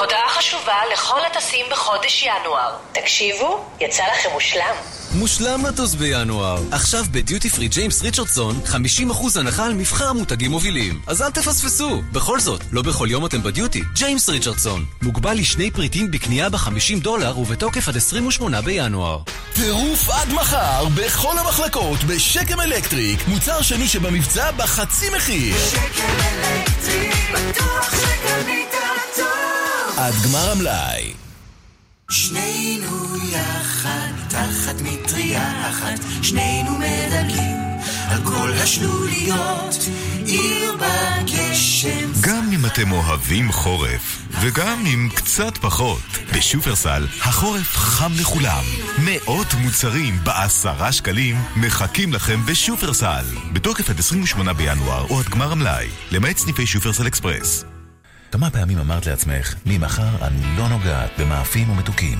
[0.00, 2.76] הודעה חשובה לכל הטסים בחודש ינואר.
[2.92, 4.74] תקשיבו, יצא לכם מושלם.
[5.14, 6.62] מושלם לטוס בינואר.
[6.72, 11.00] עכשיו בדיוטי פרי ג'יימס ריצ'רדסון, 50% הנחה על מבחר מותגים מובילים.
[11.06, 12.02] אז אל תפספסו.
[12.12, 13.82] בכל זאת, לא בכל יום אתם בדיוטי.
[13.94, 14.84] ג'יימס ריצ'רדסון.
[15.02, 19.18] מוגבל לשני פריטים בקנייה ב-50 דולר ובתוקף עד 28 בינואר.
[19.54, 23.28] טירוף עד מחר בכל המחלקות בשקם אלקטריק.
[23.28, 25.56] מוצר שני שבמבצע בחצי מחיר.
[25.70, 28.69] שקל אלקטריק, בטוח שקנית טוב.
[30.00, 31.12] עד גמר המלאי.
[32.10, 37.56] שנינו יחד, תחת מטריה אחת, שנינו מדלגים
[38.08, 39.76] על כל השלוליות,
[40.26, 42.12] עיר בגשם.
[42.20, 46.02] גם אם אתם אוהבים חורף, וגם אם קצת פחות,
[46.34, 48.64] בשופרסל החורף חם לכולם.
[48.98, 53.24] מאות מוצרים בעשרה שקלים מחכים לכם בשופרסל.
[53.52, 57.69] בתוקף עד 28 בינואר או עד גמר המלאי, למעט סניפי שופרסל אקספרס.
[58.30, 62.18] כמה פעמים אמרת לעצמך, ממחר אני לא נוגעת במאפים ומתוקים.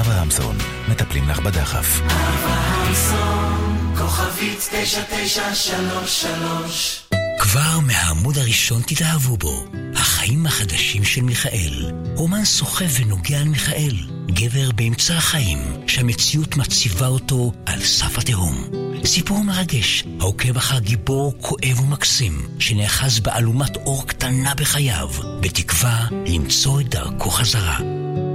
[0.00, 0.56] אברהמסון,
[0.88, 2.00] מטפלים לך בדחף.
[2.00, 7.08] אברהמסון, כוכבית 9933
[7.38, 9.64] כבר מהעמוד הראשון תתאהבו בו.
[9.94, 11.92] החיים החדשים של מיכאל.
[12.14, 14.17] רומן סוחב ונוגע על מיכאל.
[14.30, 18.64] גבר באמצע החיים, שהמציאות מציבה אותו על סף התהום.
[19.04, 25.08] סיפור מרגש, העוקב אחר גיבור כואב ומקסים, שנאחז באלומת אור קטנה בחייו,
[25.40, 27.78] בתקווה למצוא את דרכו חזרה.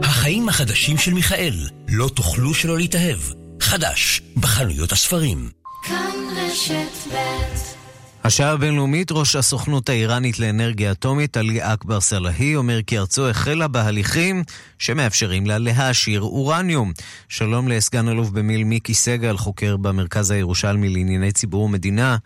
[0.03, 3.19] החיים החדשים של מיכאל, לא תוכלו שלא להתאהב.
[3.59, 5.49] חדש, בחנויות הספרים.
[5.83, 7.82] כאן רשת ב'
[8.25, 14.43] השעה הבינלאומית, ראש הסוכנות האיראנית לאנרגיה אטומית, עלי אכבר סלאהי, אומר כי ארצו החלה בהליכים
[14.79, 16.91] שמאפשרים לה להעשיר אורניום.
[17.29, 22.17] שלום לסגן אלוף במיל מיקי סגל, חוקר במרכז הירושלמי לענייני ציבור ומדינה,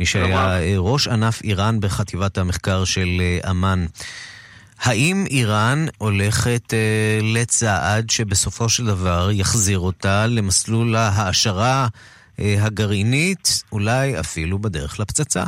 [0.00, 3.86] מי שהיה ראש ענף איראן בחטיבת המחקר של אמ"ן.
[4.82, 11.88] האם איראן הולכת אה, לצעד שבסופו של דבר יחזיר אותה למסלול ההעשרה
[12.60, 15.42] הגרעינית, אולי אפילו בדרך לפצצה.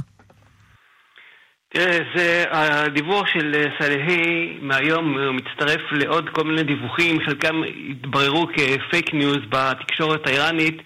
[1.69, 9.39] תראה, זה הדיווח של סלהי מהיום מצטרף לעוד כל מיני דיווחים, חלקם התבררו כפייק ניוז
[9.49, 10.77] בתקשורת האיראנית,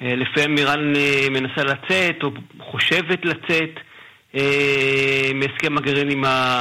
[0.00, 0.92] לפיהם איראן
[1.30, 3.70] מנסה לצאת או חושבת לצאת
[5.34, 6.60] מהסכם הגרעין עם, ה,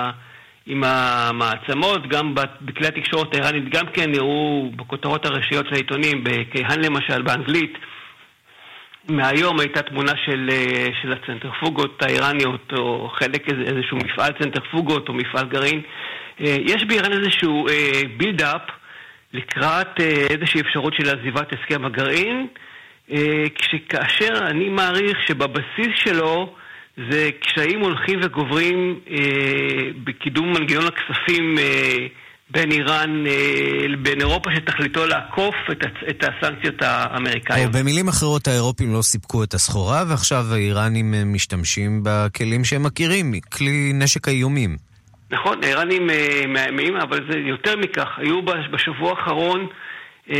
[0.66, 7.22] עם המעצמות, גם בכלי התקשורת האיראנית גם כן נראו בכותרות הראשיות של העיתונים, בכהן למשל
[7.22, 7.74] באנגלית,
[9.10, 10.50] מהיום הייתה תמונה של,
[11.02, 15.82] של הצנטרפוגות האיראניות, או חלק איזשהו מפעל צנטרפוגות או מפעל גרעין.
[16.40, 17.66] יש באיראן איזשהו
[18.18, 18.62] בילדאפ
[19.34, 22.48] לקראת איזושהי אפשרות של עזיבת הסכם הגרעין,
[23.56, 26.56] כשכאשר אני מעריך שבבסיס שלו
[27.10, 29.00] זה קשיים הולכים וגוברים
[30.04, 31.56] בקידום מנגנון הכספים
[32.50, 33.32] בין איראן, אה,
[34.02, 35.78] בין אירופה שתכליתו לעקוף את,
[36.10, 37.76] את הסנקציות האמריקאיות.
[37.76, 43.34] או במילים אחרות, האירופים לא סיפקו את הסחורה, ועכשיו האיראנים אה, משתמשים בכלים שהם מכירים,
[43.54, 44.78] כלי נשק האיומים.
[45.32, 48.08] נכון, האיראנים אה, מאיימים, אבל זה יותר מכך.
[48.18, 49.68] היו בש- בשבוע האחרון
[50.32, 50.38] אה,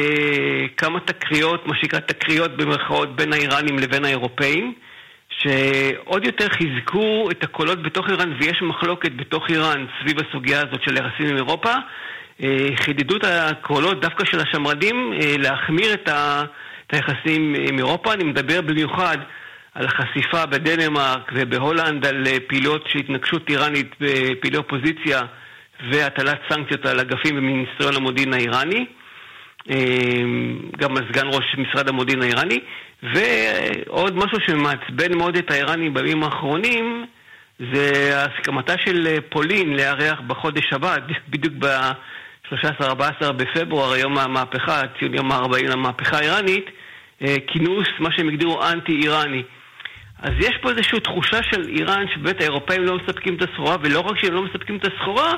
[0.78, 4.74] כמה תקריות, מה שנקרא תקריות במרכאות, בין האיראנים לבין האירופאים,
[5.46, 10.96] שעוד יותר חיזקו את הקולות בתוך איראן, ויש מחלוקת בתוך איראן סביב הסוגיה הזאת של
[10.96, 11.74] היחסים עם אירופה.
[12.44, 16.10] אה, חידדו את הקולות דווקא של השמרנים אה, להחמיר את
[16.92, 18.14] היחסים עם אירופה.
[18.14, 19.18] אני מדבר במיוחד
[19.74, 25.22] על החשיפה בדנמרק ובהולנד על אה, פעילות של התנגשות איראנית בפעילי אופוזיציה
[25.92, 28.86] והטלת סנקציות על אגפים במיניסטריון המודיעין האיראני.
[30.78, 32.60] גם על סגן ראש משרד המודיעין האיראני.
[33.04, 37.06] ועוד משהו שמעצבן מאוד את האיראנים בימים האחרונים
[37.74, 40.96] זה הסכמתה של אה, פולין לארח בחודש הבא,
[41.30, 46.66] בדיוק ב-13-14 בפברואר, יום המהפכה, ציון יום ה-40 למהפכה האיראנית,
[47.22, 49.44] אה, כינוס, מה שהם הגדירו אנטי-איראני.
[50.22, 54.18] אז יש פה איזושהי תחושה של איראן שבאמת האירופאים לא מספקים את הסחורה, ולא רק
[54.22, 55.34] שהם לא מספקים את הסחורה,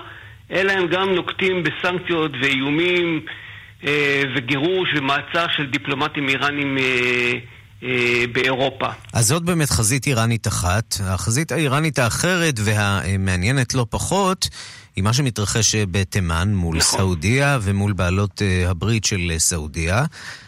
[0.52, 3.26] אלא הם גם נוקטים בסנקציות ואיומים
[4.36, 7.34] וגירוש ומעצר של דיפלומטים איראנים אה,
[7.84, 8.88] אה, באירופה.
[9.13, 10.96] אז זאת באמת חזית איראנית אחת.
[11.04, 14.50] החזית האיראנית האחרת והמעניינת לא פחות
[14.97, 16.99] היא מה שמתרחש בתימן מול נכון.
[16.99, 20.03] סעודיה ומול בעלות אה, הברית של אה, סעודיה.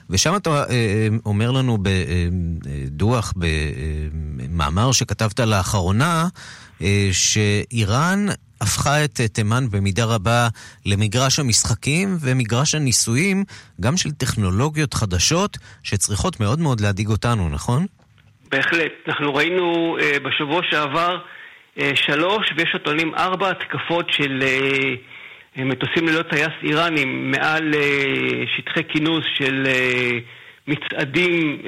[0.09, 6.27] ושם אתה אה, אומר לנו בדוח, במאמר שכתבת לאחרונה,
[7.11, 8.25] שאיראן
[8.61, 10.47] הפכה את תימן במידה רבה
[10.85, 13.43] למגרש המשחקים ומגרש הניסויים,
[13.81, 17.85] גם של טכנולוגיות חדשות שצריכות מאוד מאוד להדאיג אותנו, נכון?
[18.51, 18.91] בהחלט.
[19.07, 21.17] אנחנו ראינו בשבוע שעבר
[21.95, 25.09] שלוש, ויש הטוענים ארבע התקפות של uh,
[25.57, 27.73] מטוסים ללא טייס איראנים מעל
[28.57, 29.67] שטחי כינוס של
[30.67, 31.61] מצעדים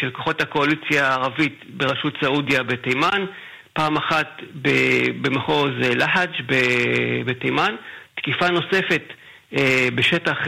[0.00, 3.24] של כוחות הקואליציה הערבית בראשות סעודיה בתימן.
[3.72, 4.42] פעם אחת
[5.20, 6.30] במחוז לחאג'
[7.26, 7.74] בתימן,
[8.14, 9.02] תקיפה נוספת
[9.94, 10.38] בשטח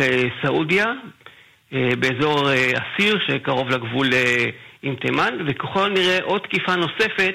[0.43, 0.85] סעודיה,
[1.73, 4.09] באזור אסיר שקרוב לגבול
[4.83, 7.35] עם תימן, וככל הנראה עוד תקיפה נוספת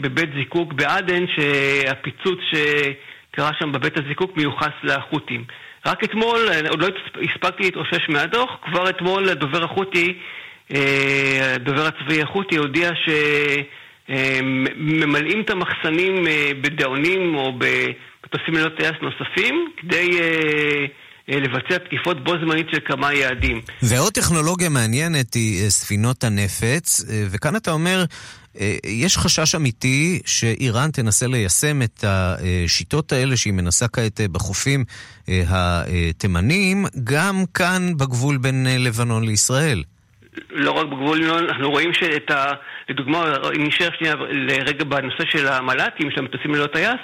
[0.00, 5.44] בבית זיקוק בעדן, שהפיצוץ שקרה שם בבית הזיקוק מיוחס לחות'ים.
[5.86, 6.88] רק אתמול, עוד לא
[7.30, 10.18] הספקתי להתאושש מהדוח, כבר אתמול הדובר החות'י,
[11.54, 13.10] הדובר הצבאי החות'י הודיע ש...
[14.76, 16.14] ממלאים את המחסנים
[16.60, 20.08] בדאונים או במטוסים ללא טייס נוספים כדי
[21.28, 23.60] לבצע תקיפות בו זמנית של כמה יעדים.
[23.82, 28.04] ועוד טכנולוגיה מעניינת היא ספינות הנפץ, וכאן אתה אומר,
[28.86, 34.84] יש חשש אמיתי שאיראן תנסה ליישם את השיטות האלה שהיא מנסה כעת בחופים
[35.28, 39.82] התימנים, גם כאן בגבול בין לבנון לישראל.
[40.50, 42.44] לא רק בגבול, אנחנו רואים שאת ה...
[42.88, 43.24] לדוגמה,
[43.56, 47.00] אם נשאר שנייה לרגע בנושא של המל"טים, של המטוסים ללא טייס,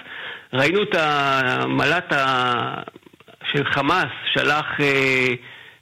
[0.52, 2.52] ראינו את המל"ט ה...
[3.52, 5.28] של חמאס, שלח אה,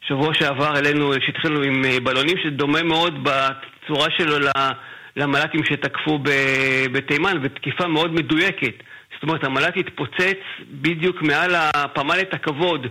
[0.09, 4.39] שבוע שעבר אלינו, שהתחילו עם בלונים, שדומה מאוד בצורה שלו
[5.16, 6.18] למל"טים שתקפו
[6.92, 8.75] בתימן, ותקיפה מאוד מדויקת.
[9.14, 10.38] זאת אומרת, המל"ט התפוצץ
[10.70, 11.55] בדיוק מעל
[11.94, 12.87] פמלת הכבוד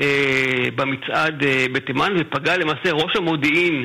[0.00, 3.84] אה, במצעד אה, בתימן, ופגע למעשה ראש המודיעין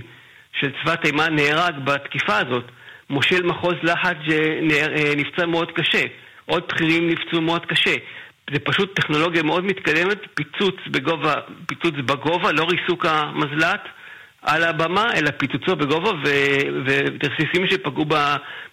[0.60, 2.66] של צבא תימן נהרג בתקיפה הזאת.
[3.10, 4.18] מושל מחוז לחץ
[5.18, 6.02] נפצע מאוד קשה.
[6.46, 7.96] עוד בכירים נפצעו מאוד קשה.
[8.54, 11.34] זה פשוט טכנולוגיה מאוד מתקדמת, פיצוץ בגובה,
[11.66, 13.82] פיצוץ בגובה, לא ריסוק המזל"ט
[14.46, 16.12] על הבמה, אלא פיצוצו בגובה
[16.86, 18.06] ותרסיסים שפגעו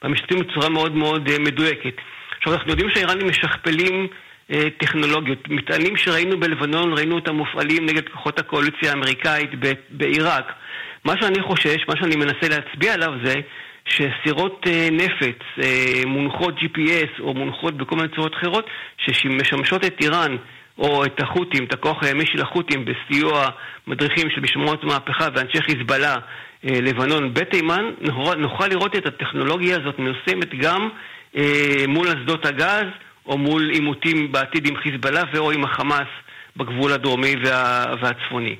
[0.02, 1.94] במשתתפים בצורה מאוד מאוד מדויקת.
[2.38, 4.06] עכשיו אנחנו יודעים שהאיראנים משכפלים
[4.52, 5.48] אה, טכנולוגיות.
[5.48, 9.50] מטענים שראינו בלבנון, ראינו אותם מופעלים נגד כוחות הקואליציה האמריקאית
[9.90, 10.52] בעיראק.
[11.04, 13.34] מה שאני חושש, מה שאני מנסה להצביע עליו זה
[13.84, 20.36] שסירות אה, נפץ אה, מונחות GPS או מונחות בכל מיני צורות אחרות שמשמשות את איראן
[20.82, 23.48] או את החות'ים, את הכוח הימי של החות'ים בסיוע
[23.86, 26.14] מדריכים של משמרות מהפכה ואנשי חיזבאללה
[26.64, 27.84] אה, לבנון בתימן,
[28.38, 30.88] נוכל לראות את הטכנולוגיה הזאת מיושמת גם
[31.36, 32.86] אה, מול אסדות הגז
[33.26, 36.08] או מול עימותים בעתיד עם חיזבאללה ואו עם החמאס
[36.56, 38.56] בגבול הדרומי וה, והצפוני.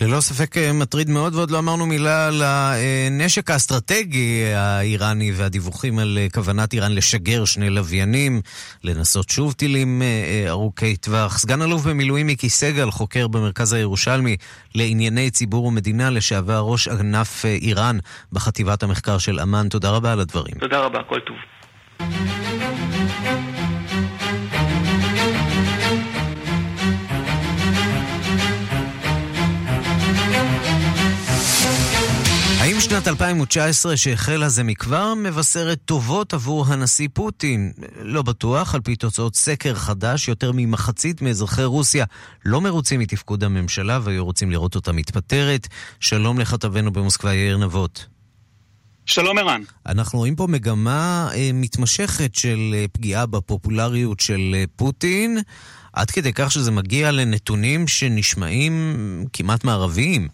[0.00, 6.72] ללא ספק מטריד מאוד, ועוד לא אמרנו מילה על הנשק האסטרטגי האיראני והדיווחים על כוונת
[6.72, 8.40] איראן לשגר שני לוויינים,
[8.84, 10.02] לנסות שוב טילים
[10.48, 11.38] ארוכי טווח.
[11.38, 14.36] סגן אלוף במילואים מיקי סגל, חוקר במרכז הירושלמי
[14.74, 17.98] לענייני ציבור ומדינה, לשעבר ראש ענף איראן
[18.32, 19.68] בחטיבת המחקר של אמ"ן.
[19.68, 20.54] תודה רבה על הדברים.
[20.60, 21.36] תודה רבה, כל טוב.
[32.98, 37.72] שנת 2019 שהחלה זה מכבר מבשרת טובות עבור הנשיא פוטין.
[38.02, 42.04] לא בטוח, על פי תוצאות סקר חדש, יותר ממחצית מאזרחי רוסיה
[42.44, 45.68] לא מרוצים מתפקוד הממשלה והיו רוצים לראות אותה מתפטרת.
[46.00, 48.06] שלום לכתבנו במוסקבה יאיר נבות.
[49.06, 49.62] שלום ערן.
[49.86, 55.38] אנחנו רואים פה מגמה אה, מתמשכת של אה, פגיעה בפופולריות של אה, פוטין,
[55.92, 58.94] עד כדי כך שזה מגיע לנתונים שנשמעים
[59.32, 60.28] כמעט מערביים.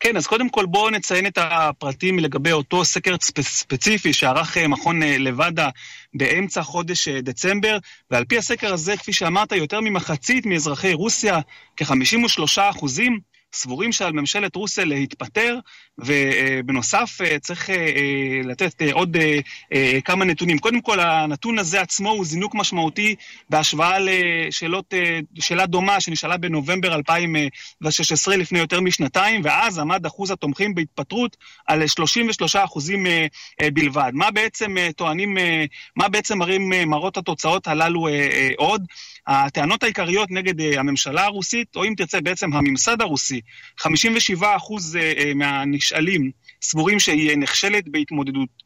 [0.00, 5.02] כן, אז קודם כל בואו נציין את הפרטים לגבי אותו סקר ספציפי שערך אה, מכון
[5.02, 5.68] אה, לבדה
[6.14, 7.78] באמצע חודש אה, דצמבר,
[8.10, 11.40] ועל פי הסקר הזה, כפי שאמרת, יותר ממחצית מאזרחי רוסיה,
[11.76, 13.18] כ-53 אחוזים,
[13.52, 15.58] סבורים שעל ממשלת רוסיה להתפטר,
[15.98, 19.16] ובנוסף אה, צריך אה, אה, לתת עוד
[20.04, 20.58] כמה נתונים.
[20.58, 23.14] קודם כל, הנתון הזה עצמו הוא זינוק משמעותי
[23.50, 24.94] בהשוואה לשאלות,
[25.40, 32.56] שאלה דומה שנשאלה בנובמבר 2016 לפני יותר משנתיים, ואז עמד אחוז התומכים בהתפטרות על 33
[32.56, 33.06] אחוזים
[33.72, 34.10] בלבד.
[34.14, 35.36] מה בעצם טוענים,
[35.96, 38.08] מה בעצם מראים, מראות התוצאות הללו
[38.56, 38.86] עוד?
[39.28, 43.40] הטענות העיקריות נגד uh, הממשלה הרוסית, או אם תרצה בעצם הממסד הרוסי,
[43.78, 46.30] 57 אחוז uh, uh, מהנשאלים
[46.62, 47.84] סבורים שהיא נכשלת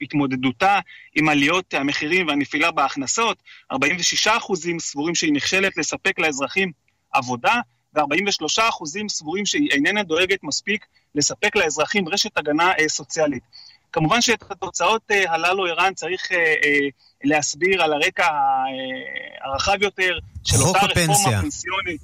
[0.00, 0.78] בהתמודדותה
[1.14, 6.72] עם עליות המחירים והנפילה בהכנסות, 46 אחוזים סבורים שהיא נכשלת לספק לאזרחים
[7.12, 7.54] עבודה,
[7.94, 13.42] ו-43 אחוזים סבורים שהיא איננה דואגת מספיק לספק לאזרחים רשת הגנה סוציאלית.
[13.92, 16.36] כמובן שאת התוצאות uh, הללו, ערן, צריך uh, uh,
[17.24, 18.28] להסביר על הרקע
[19.44, 21.12] הרחב יותר של אותה הפנסיה.
[21.12, 22.00] רפורמה פנסיונית.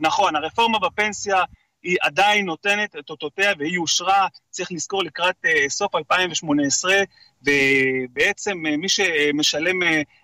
[0.00, 1.36] נכון, הרפורמה בפנסיה
[1.82, 5.36] היא עדיין נותנת את אותותיה והיא אושרה, צריך לזכור, לקראת
[5.68, 6.94] סוף 2018,
[7.42, 9.82] ובעצם מי שמשלם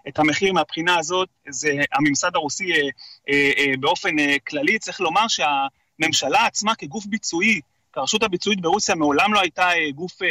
[0.08, 2.72] את המחיר מהבחינה הזאת זה הממסד הרוסי
[3.80, 4.10] באופן
[4.48, 4.78] כללי.
[4.78, 7.60] צריך לומר שהממשלה עצמה כגוף ביצועי,
[7.98, 10.26] כרשות הביצועית ברוסיה מעולם לא הייתה uh, גוף uh,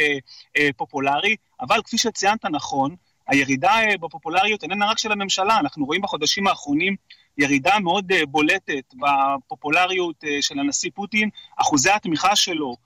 [0.58, 2.94] uh, פופולרי, אבל כפי שציינת נכון,
[3.28, 6.96] הירידה בפופולריות איננה רק של הממשלה, אנחנו רואים בחודשים האחרונים
[7.38, 12.76] ירידה מאוד בולטת בפופולריות של הנשיא פוטין, אחוזי התמיכה שלו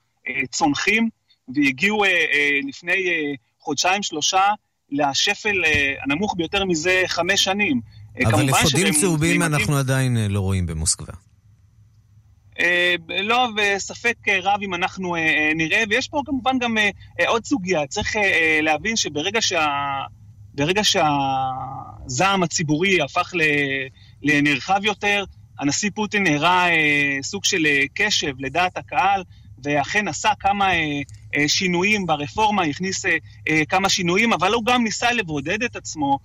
[0.50, 1.08] צונחים
[1.48, 2.02] והגיעו
[2.68, 2.94] לפני
[3.60, 4.42] חודשיים-שלושה
[4.90, 5.62] לשפל
[6.02, 7.80] הנמוך ביותר מזה חמש שנים.
[8.26, 11.12] אבל אפודים צהובים אנחנו עדיין לא רואים במוסקבה.
[13.08, 15.16] לא, וספק רב אם אנחנו
[15.54, 16.76] נראה, ויש פה כמובן גם
[17.26, 18.16] עוד סוגיה, צריך
[18.62, 19.66] להבין שברגע שה...
[20.54, 23.32] ברגע שהזעם הציבורי הפך
[24.22, 25.24] לנרחב יותר,
[25.58, 29.22] הנשיא פוטין הראה אה, סוג של אה, קשב לדעת הקהל,
[29.64, 31.00] ואכן עשה כמה אה,
[31.36, 33.16] אה, שינויים ברפורמה, הכניס אה,
[33.48, 36.18] אה, כמה שינויים, אבל הוא גם ניסה לבודד את עצמו,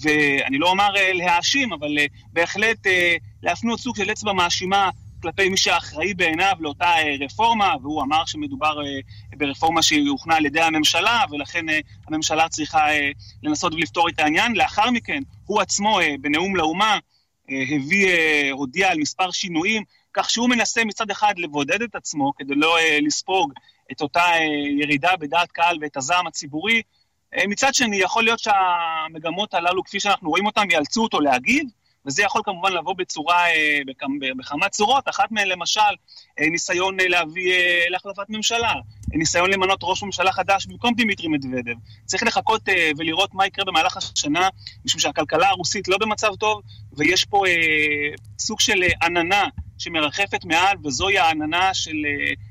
[0.00, 4.90] ואני לא אומר אה, להאשים, אבל אה, בהחלט אה, להפנות סוג של אצבע מאשימה
[5.24, 9.00] כלפי מי שאחראי בעיניו לאותה אה, רפורמה, והוא אמר שמדובר אה,
[9.36, 12.86] ברפורמה שהוכנה על ידי הממשלה, ולכן אה, הממשלה צריכה
[13.42, 14.52] לנסות ולפתור את העניין.
[14.56, 16.98] לאחר מכן, הוא עצמו, בנאום לאומה,
[17.48, 18.08] הביא,
[18.52, 19.82] הודיע על מספר שינויים,
[20.14, 23.52] כך שהוא מנסה מצד אחד לבודד את עצמו כדי לא לספוג
[23.92, 24.24] את אותה
[24.80, 26.82] ירידה בדעת קהל ואת הזעם הציבורי.
[27.48, 31.64] מצד שני, יכול להיות שהמגמות הללו, כפי שאנחנו רואים אותן, יאלצו אותו להגיב,
[32.06, 33.80] וזה יכול כמובן לבוא בצורה, אה,
[34.38, 35.80] בכמה צורות, אחת מהן למשל
[36.40, 37.52] אה, ניסיון אה, להביא
[37.88, 38.72] להחלפת ממשלה,
[39.12, 41.74] ניסיון למנות ראש ממשלה חדש במקום דימיטרי מדוודב.
[42.04, 42.62] צריך לחכות
[42.96, 44.48] ולראות מה יקרה במהלך השנה,
[44.84, 46.62] משום שהכלכלה הרוסית לא במצב טוב,
[46.92, 47.42] ויש פה
[48.38, 49.44] סוג של עננה
[49.84, 51.96] שמרחפת מעל, וזוהי העננה של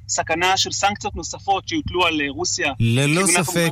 [0.08, 2.74] סכנה של סנקציות נוספות שיוטלו על רוסיה.
[2.80, 3.72] ללא ספק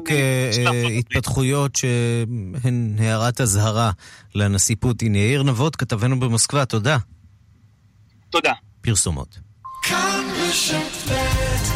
[1.00, 3.92] התפתחויות שהן הערת אזהרה
[4.36, 5.16] לנשיא פוטין.
[5.16, 6.98] יאיר נבות, כתבנו במוסקבה, תודה.
[8.30, 8.54] תודה.
[8.82, 9.40] פרסומות.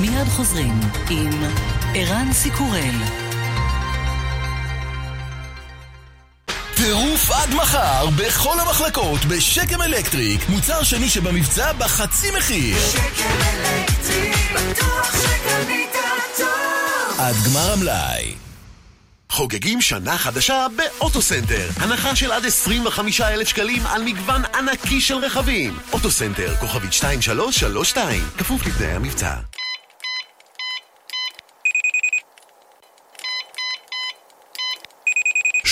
[0.01, 1.43] מיד חוזרים עם
[1.95, 3.24] ערן סיקורל.
[6.75, 15.15] טירוף עד מחר בכל המחלקות בשקם אלקטריק מוצר שני שבמבצע בחצי מחיר שקם אלקטריק בטוח
[15.21, 15.89] שקנית
[16.37, 18.35] טוב עד גמר המלאי
[19.29, 21.69] חוגגים שנה חדשה באוטוסנטר.
[21.77, 25.77] הנחה של עד 25,000 שקלים על מגוון ענקי של רכבים.
[25.93, 29.33] אוטוסנטר, כוכבית 2332, כפוף לתנאי המבצע.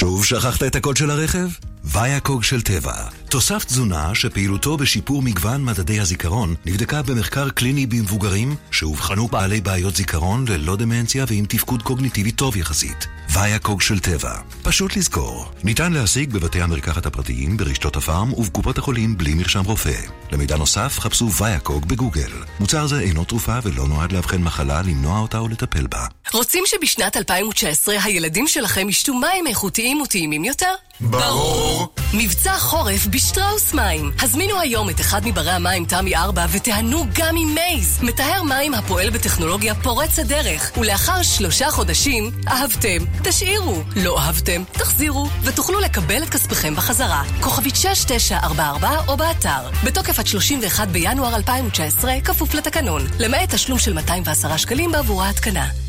[0.04, 1.48] שוב שכחת את הקוד של הרכב?
[1.86, 2.94] Vayacog של טבע,
[3.30, 10.46] תוסף תזונה שפעילותו בשיפור מגוון מדדי הזיכרון נבדקה במחקר קליני במבוגרים שאובחנו בעלי בעיות זיכרון
[10.48, 13.08] ללא דמנציה ועם תפקוד קוגניטיבי טוב יחסית.
[13.34, 14.34] ויאקוג של טבע,
[14.64, 15.52] פשוט לזכור.
[15.64, 20.00] ניתן להשיג בבתי המרקחת הפרטיים, ברשתות הפארם ובקופות החולים בלי מרשם רופא.
[20.32, 22.32] למידע נוסף חפשו ויאקוג בגוגל.
[22.60, 26.06] מוצר זה אינו תרופה ולא נועד לאבחן מחלה, למנוע אותה או לטפל בה.
[26.34, 30.74] רוצים שבשנת 2019 הילדים שלכם ישתו מים איכותיים וטעימים יותר?
[31.10, 31.88] ברור.
[32.14, 34.12] מבצע חורף בשטראוס מים.
[34.22, 38.00] הזמינו היום את אחד מברי המים תמי 4 ותיהנו גם עם מייז.
[38.02, 43.84] מטהר מים הפועל בטכנולוגיה פורצת דרך, ולאחר שלושה חודשים, אהבתם, תשאירו.
[43.96, 47.24] לא אהבתם, תחזירו, ותוכלו לקבל את כספכם בחזרה.
[47.42, 49.70] כוכבית 6944 או באתר.
[49.84, 53.02] בתוקף עד 31 בינואר 2019, כפוף לתקנון.
[53.20, 55.83] למעט תשלום של 210 שקלים בעבור ההתקנה.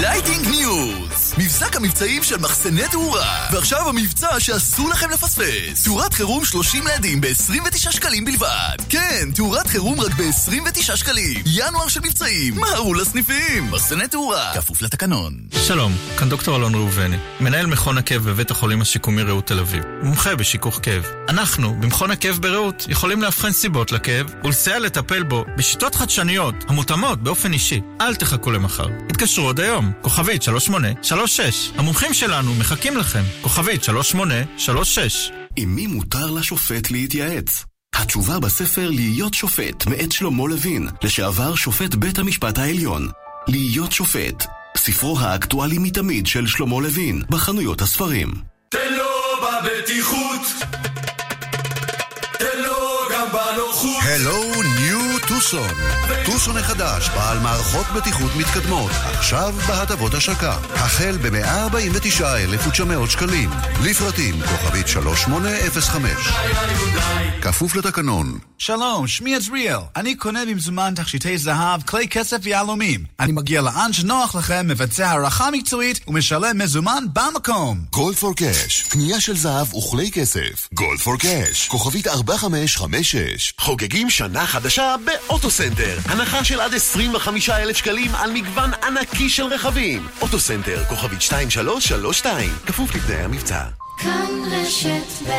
[0.00, 1.34] Lighting News!
[1.38, 3.46] מבזק המבצעים של מחסני תאורה.
[3.52, 5.84] ועכשיו המבצע שאסור לכם לפספס.
[5.84, 8.76] תאורת חירום 30 LED ים ב-29 שקלים בלבד.
[8.88, 11.42] כן, תאורת חירום רק ב-29 שקלים.
[11.46, 12.54] ינואר של מבצעים.
[12.54, 13.70] מהרו לסניפים.
[13.70, 14.52] מחסני תאורה.
[14.54, 15.34] כפוף לתקנון.
[15.66, 19.84] שלום, כאן דוקטור אלון ראובני, מנהל מכון הכאב בבית החולים השיקומי רעות תל אביב.
[20.02, 21.06] מומחה בשיכוך כאב.
[21.28, 27.52] אנחנו, במכון הכאב ברעות, יכולים לאבחן סיבות לכאב ולסייע לטפל בו בשיטות חדשניות המותאמות באופן
[27.52, 27.80] אישי.
[28.00, 28.86] אל תחכו למחר.
[29.10, 29.81] התקשרו עוד היום.
[29.82, 31.72] היום, כוכבית 3836.
[31.76, 35.30] המומחים שלנו מחכים לכם, כוכבית 3836.
[35.56, 37.64] עם מי מותר לשופט להתייעץ?
[37.94, 43.08] התשובה בספר להיות שופט, מאת שלמה לוין, לשעבר שופט בית המשפט העליון.
[43.48, 44.44] להיות שופט,
[44.76, 48.32] ספרו האקטואלי מתמיד של שלמה לוין, בחנויות הספרים.
[48.68, 49.04] תן לו
[49.42, 50.42] בבטיחות,
[52.38, 54.02] תן לו גם בנוחות.
[54.02, 54.62] הלו
[55.34, 55.68] טוסון.
[56.24, 60.58] טוסון החדש, בעל מערכות בטיחות מתקדמות, עכשיו בהטבות השקה.
[60.74, 63.50] החל ב-149,900 שקלים.
[63.84, 66.10] לפרטים כוכבית 3805.
[67.42, 68.38] כפוף לתקנון.
[68.58, 69.78] שלום, שמי עזריאל.
[69.96, 73.04] אני קונה במזומן תכשיטי זהב, כלי כסף ויהלומים.
[73.20, 77.78] אני מגיע לאן שנוח לכם, מבצע הערכה מקצועית ומשלם מזומן במקום.
[77.90, 80.68] Gold for Cash, קנייה של זהב וכלי כסף.
[80.74, 83.54] Gold for Cash, כוכבית 4556.
[83.58, 84.94] חוגגים שנה חדשה
[85.28, 85.98] באוטוסנטר.
[86.04, 90.06] הנחה של עד 25,000 שקלים על מגוון ענקי של רכבים.
[90.20, 93.64] אוטוסנטר, כוכבית 2332, כפוף לתנאי המבצע.
[93.98, 95.32] כאן רשת ב'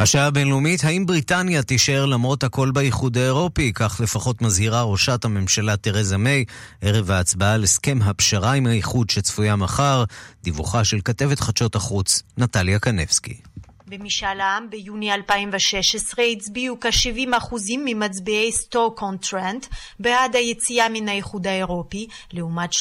[0.00, 3.72] השעה הבינלאומית, האם בריטניה תישאר למרות הכל באיחוד האירופי?
[3.74, 6.44] כך לפחות מזהירה ראשת הממשלה תרזה מיי,
[6.82, 10.04] ערב ההצבעה על הסכם הפשרה עם האיחוד שצפויה מחר.
[10.42, 13.40] דיווחה של כתבת חדשות החוץ, נטליה קנבסקי.
[13.88, 19.66] במשאל העם ביוני 2016 הצביעו כ-70% ממצביעי סטוק-און-טרנט
[20.00, 22.78] בעד היציאה מן האיחוד האירופי, לעומת 30%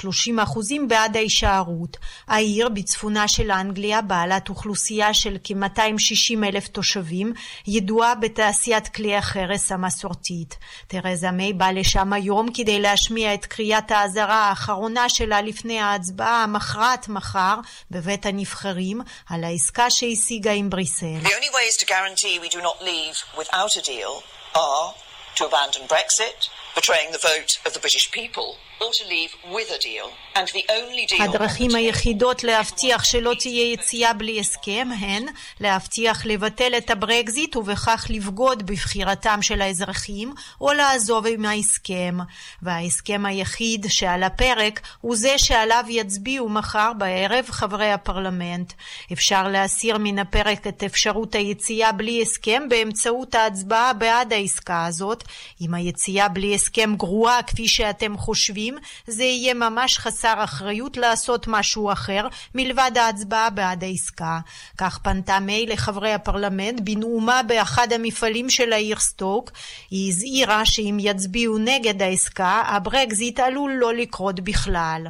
[0.88, 1.98] בעד ההישארות.
[2.28, 7.34] העיר בצפונה של אנגליה, בעלת אוכלוסייה של כ-260 אלף תושבים,
[7.68, 10.58] ידועה בתעשיית כלי החרס המסורתית.
[10.88, 17.10] תרזה מיי באה לשם היום כדי להשמיע את קריאת האזהרה האחרונה שלה לפני ההצבעה המכרעת
[17.10, 17.56] מחר
[17.92, 20.97] בבית הנבחרים על העסקה שהשיגה עם בריסל.
[21.00, 24.24] The only ways to guarantee we do not leave without a deal
[24.56, 24.96] are
[25.36, 29.80] to abandon Brexit, betraying the vote of the British people, or to leave with a
[29.80, 30.08] deal.
[30.36, 31.22] And the only deal...
[31.22, 35.26] הדרכים היחידות להבטיח שלא תהיה יציאה בלי הסכם הן
[35.60, 42.18] להבטיח לבטל את הברקזיט ובכך לבגוד בבחירתם של האזרחים או לעזוב עם ההסכם.
[42.62, 48.74] וההסכם היחיד שעל הפרק הוא זה שעליו יצביעו מחר בערב חברי הפרלמנט.
[49.14, 55.24] אפשר להסיר מן הפרק את אפשרות היציאה בלי הסכם באמצעות ההצבעה בעד העסקה הזאת.
[55.62, 58.67] אם היציאה בלי הסכם גרועה כפי שאתם חושבים,
[59.08, 64.40] זה יהיה ממש חסר אחריות לעשות משהו אחר מלבד ההצבעה בעד העסקה.
[64.78, 69.52] כך פנתה מיי לחברי הפרלמנט בנאומה באחד המפעלים של העיר סטוק.
[69.90, 75.08] היא הזהירה שאם יצביעו נגד העסקה, הברקזיט עלול לא לקרות בכלל.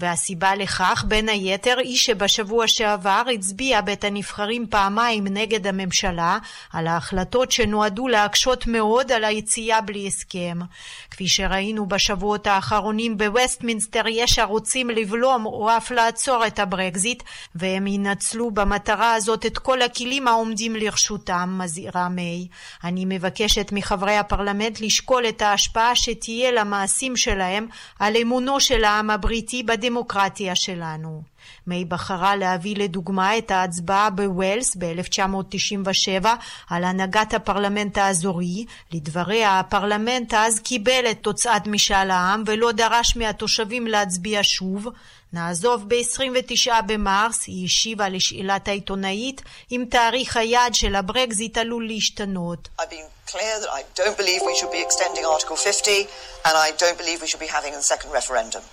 [0.00, 6.38] והסיבה לכך, בין היתר, היא שבשבוע שעבר הצביע בית הנבחרים פעמיים נגד הממשלה
[6.72, 10.58] על ההחלטות שנועדו להקשות מאוד על היציאה בלי הסכם.
[11.10, 17.22] כפי שראינו בשבועות האחרונים בווסטמינסטר, יש הרוצים לבלום או אף לעצור את הברקזיט,
[17.54, 22.48] והם ינצלו במטרה הזאת את כל הכלים העומדים לרשותם, מזהירה מיי.
[22.84, 27.66] אני מבקשת מחברי הפרלמנט לשקול את ההשפעה שתהיה למעשים שלהם
[27.98, 31.22] על אמונו של העם הבריטי בסיסי בדמוקרטיה שלנו.
[31.66, 36.26] מיי בחרה להביא לדוגמה את ההצבעה בווילס ב-1997
[36.70, 38.64] על הנהגת הפרלמנט האזורי.
[38.92, 44.88] לדבריה, הפרלמנט אז קיבל את תוצאת משאל העם ולא דרש מהתושבים להצביע שוב.
[45.32, 52.68] נעזוב ב-29 במרס, היא השיבה לשאלת העיתונאית אם תאריך היעד של הברקזיט עלול להשתנות.
[53.32, 56.06] clear that I don't believe we should be extending Article 50
[56.46, 58.64] and I don't believe we should be having a second referendum.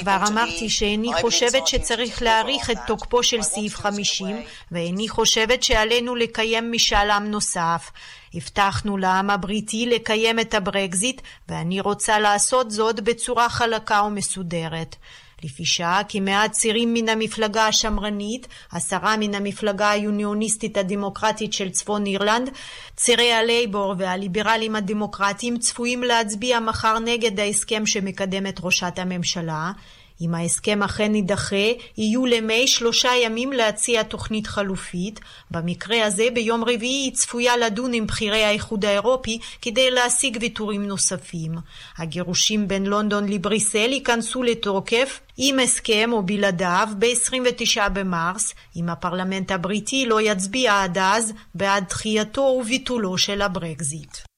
[0.00, 6.72] כבר אמרתי שאיני חושבת שצריך להאריך את תוקפו של סעיף 50 ואיני חושבת שעלינו לקיים
[6.72, 7.90] משאל עם נוסף.
[8.34, 14.96] הבטחנו לעם הבריטי לקיים את הברקזיט ואני רוצה לעשות זאת בצורה חלקה ומסודרת.
[15.44, 22.50] לפי שעה כמעט צירים מן המפלגה השמרנית, עשרה מן המפלגה היוניוניסטית הדמוקרטית של צפון אירלנד,
[22.96, 29.72] צירי הלייבור והליברלים הדמוקרטיים צפויים להצביע מחר נגד ההסכם שמקדמת ראשת הממשלה.
[30.20, 31.56] אם ההסכם אכן יידחה,
[31.96, 35.20] יהיו למי שלושה ימים להציע תוכנית חלופית.
[35.50, 41.52] במקרה הזה, ביום רביעי היא צפויה לדון עם בכירי האיחוד האירופי כדי להשיג ויתורים נוספים.
[41.98, 50.06] הגירושים בין לונדון לבריסל ייכנסו לתוקף עם הסכם או בלעדיו ב-29 במרס, אם הפרלמנט הבריטי
[50.06, 54.29] לא יצביע עד אז בעד דחייתו וביטולו של הברקזיט.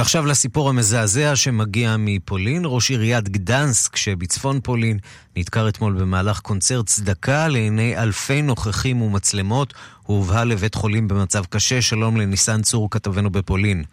[0.00, 2.62] ועכשיו לסיפור המזעזע שמגיע מפולין.
[2.64, 4.98] ראש עיריית גדנסק שבצפון פולין
[5.36, 9.74] נדקר אתמול במהלך קונצרט צדקה לעיני אלפי נוכחים ומצלמות.
[10.06, 11.82] הוא הובהל לבית חולים במצב קשה.
[11.82, 13.84] שלום לניסן צור, כתבנו בפולין.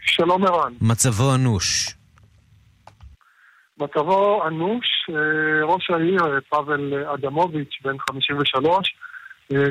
[0.00, 0.72] שלום ערן.
[0.80, 1.94] מצבו אנוש.
[3.80, 4.86] מצבו אנוש.
[5.10, 9.07] אה, ראש העיר, אה, פאבל אדמוביץ', בן 53, אה,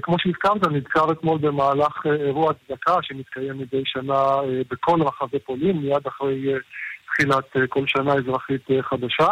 [0.02, 5.78] כמו שהזכרת, נדקר אתמול במהלך אה, אירוע צדקה שמתקיים מדי שנה אה, בכל רחבי פולין,
[5.78, 6.54] מיד אחרי
[7.06, 9.28] תחילת כל שנה אזרחית חדשה.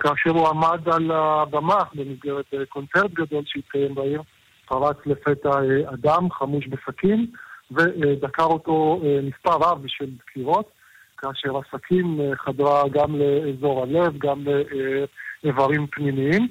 [0.00, 4.22] כאשר הוא עמד על הבמה במסגרת קונצרט גדול שהתקיים בעיר,
[4.66, 5.50] פרץ לפתע
[5.86, 7.26] אדם חמוש בסכין
[7.70, 10.70] ודקר אותו מספר רב של דקירות,
[11.18, 14.44] כאשר הסכין חדרה גם לאזור הלב, גם
[15.44, 16.48] לאיברים פנימיים.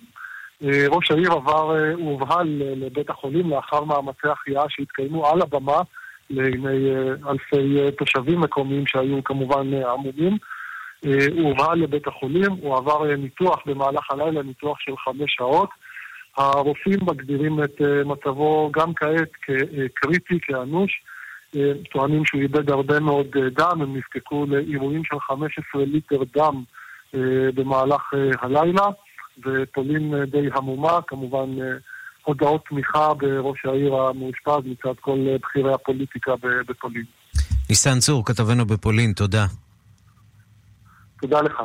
[0.63, 5.81] אה, ראש העיר עבר, אה, הובהל לבית החולים לאחר מאמצי החייאה שהתקיימו על הבמה
[6.29, 10.37] לעיני אה, אלפי תושבים מקומיים שהיו כמובן עמומים.
[11.35, 15.69] הוא הובהל לבית החולים, הוא עבר ניתוח במהלך הלילה, ניתוח של חמש שעות.
[16.37, 21.03] הרופאים מגדירים את מצבו גם כעת כקריטי, כאנוש.
[21.91, 26.63] טוענים שהוא איבד הרבה מאוד דם, הם נזקקו לאירועים של 15 ליטר דם
[27.55, 28.85] במהלך הלילה.
[29.37, 31.67] ופולין אה, די המומה, כמובן אה,
[32.25, 36.31] הודעות תמיכה בראש העיר המאושפז מצד כל אה, בכירי הפוליטיקה
[36.67, 37.05] בפולין.
[37.69, 39.45] ניסן צור, כתבנו בפולין, תודה.
[41.21, 41.63] תודה לך.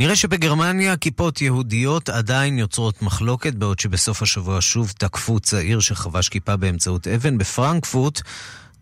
[0.00, 6.56] נראה שבגרמניה כיפות יהודיות עדיין יוצרות מחלוקת, בעוד שבסוף השבוע שוב תקפו צעיר שחבש כיפה
[6.56, 7.38] באמצעות אבן.
[7.38, 8.20] בפרנקפורט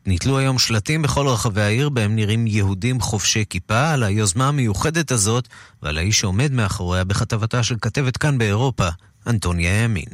[0.06, 5.48] נתלו היום שלטים בכל רחבי העיר בהם נראים יהודים חובשי כיפה על היוזמה המיוחדת הזאת
[5.82, 8.88] ועל האיש שעומד מאחוריה בכתבתה של כתבת כאן באירופה,
[9.26, 10.08] אנטוניה ימין.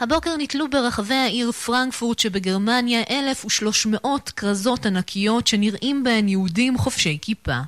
[0.00, 7.60] הבוקר נתלו ברחבי העיר פרנקפורט שבגרמניה 1,300 כרזות ענקיות שנראים בהן יהודים חובשי כיפה.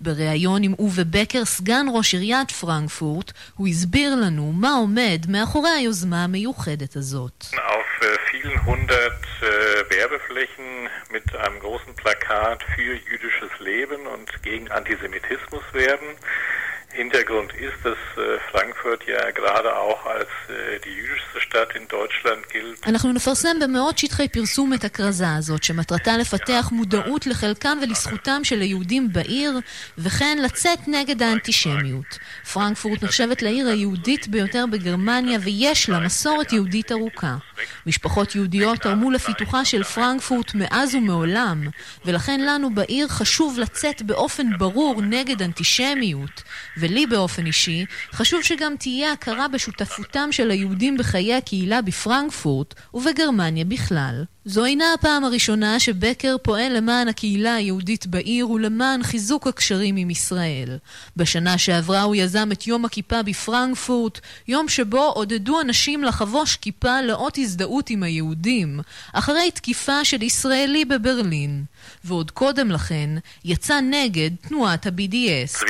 [0.00, 6.24] בריאיון עם אובה בקר, סגן ראש עיריית פרנקפורט, הוא הסביר לנו מה עומד מאחורי היוזמה
[6.24, 7.44] המיוחדת הזאת.
[8.44, 16.08] vielen hundert äh, Werbeflächen mit einem großen Plakat für jüdisches Leben und gegen Antisemitismus werden.
[17.01, 18.21] Hintergrund ist, dass äh,
[18.51, 22.87] Frankfurt ja gerade auch als äh, die jüdischste Stadt in Deutschland gilt.
[22.87, 29.13] אנחנו נפרסם במאות שטחי פרסום את הכרזה הזאת, שמטרתה לפתח מודעות לחלקם ולזכותם של היהודים
[29.13, 29.59] בעיר,
[29.97, 32.17] וכן לצאת נגד האנטישמיות.
[32.53, 37.35] פרנקפורט נחשבת לעיר היהודית ביותר בגרמניה, ויש לה מסורת יהודית ארוכה.
[37.85, 41.67] משפחות יהודיות תרמו לפיתוחה של פרנקפורט מאז ומעולם,
[42.05, 46.43] ולכן לנו בעיר חשוב לצאת באופן ברור נגד אנטישמיות.
[46.89, 54.23] ולי באופן אישי, חשוב שגם תהיה הכרה בשותפותם של היהודים בחיי הקהילה בפרנקפורט ובגרמניה בכלל.
[54.45, 60.77] זו אינה הפעם הראשונה שבקר פועל למען הקהילה היהודית בעיר ולמען חיזוק הקשרים עם ישראל.
[61.17, 67.37] בשנה שעברה הוא יזם את יום הכיפה בפרנקפורט, יום שבו עודדו אנשים לחבוש כיפה לאות
[67.37, 68.79] הזדהות עם היהודים,
[69.13, 71.63] אחרי תקיפה של ישראלי בברלין.
[72.03, 73.09] ועוד קודם לכן
[73.45, 75.63] יצא נגד תנועת ה-BDS.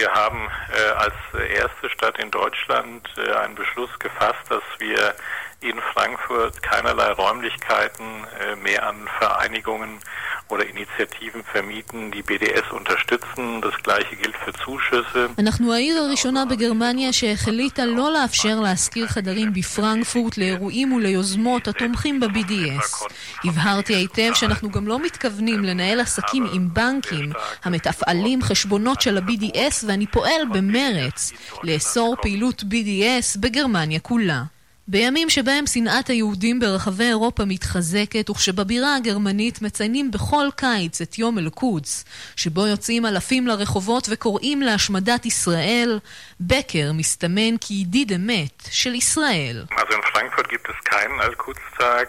[1.09, 5.15] Haben äh, als erste Stadt in Deutschland äh, einen Beschluss gefasst, dass wir
[5.61, 8.05] in Frankfurt keinerlei Räumlichkeiten
[8.39, 9.99] äh, mehr an Vereinigungen
[10.47, 13.61] oder Initiativen vermieten, die BDS unterstützen.
[13.61, 15.29] Das gleiche gilt für Zuschüsse.
[15.39, 23.13] אנחנו העיר הראשונה בגרמניה שהחליטה לא לאפשר להשכיר חדרים בפרנקפורט לאירועים וליוזמות התומכים ב-BDS.
[23.43, 27.31] הבהרתי היטב שאנחנו גם לא מתכוונים לנהל עסקים עם בנקים
[27.63, 31.33] המתפעלים חשבונות של ה-BDS ואני פועל במרץ
[31.63, 34.43] לאסור פעילות BDS בגרמניה כולה.
[34.91, 42.05] בימים שבהם שנאת היהודים ברחבי אירופה מתחזקת וכשבבירה הגרמנית מציינים בכל קיץ את יום אל-קודס,
[42.35, 45.99] שבו יוצאים אלפים לרחובות וקוראים להשמדת ישראל,
[46.39, 49.65] בקר מסתמן כידיד אמת של ישראל.
[49.71, 52.07] Also in Frankfurt gibt es keinen Al-Quds-Tag.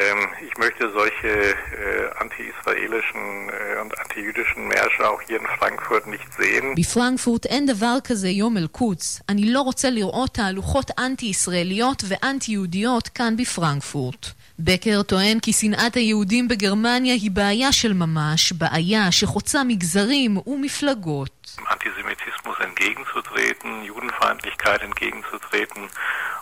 [0.00, 6.30] Ähm, ich möchte solche äh, anti-israelischen äh, und anti-jüdischen Märsche auch hier in Frankfurt nicht
[6.38, 6.74] sehen.
[6.76, 9.22] בפרנקפורט אין דבר כזה יום אל-קודס.
[9.28, 14.26] אני לא רוצה לראות תהלוכות אנטי-ישראליות ואנטי-יהודיות כאן בפרנקפורט.
[14.58, 21.56] בקר טוען כי שנאת היהודים בגרמניה היא בעיה של ממש, בעיה שחוצה מגזרים ומפלגות.
[21.74, 25.82] Antisemitismus entgegenzutreten, Judenfeindlichkeit entgegenzutreten.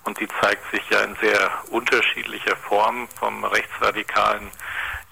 [0.05, 4.51] Und die zeigt sich ja in sehr unterschiedlicher Form vom rechtsradikalen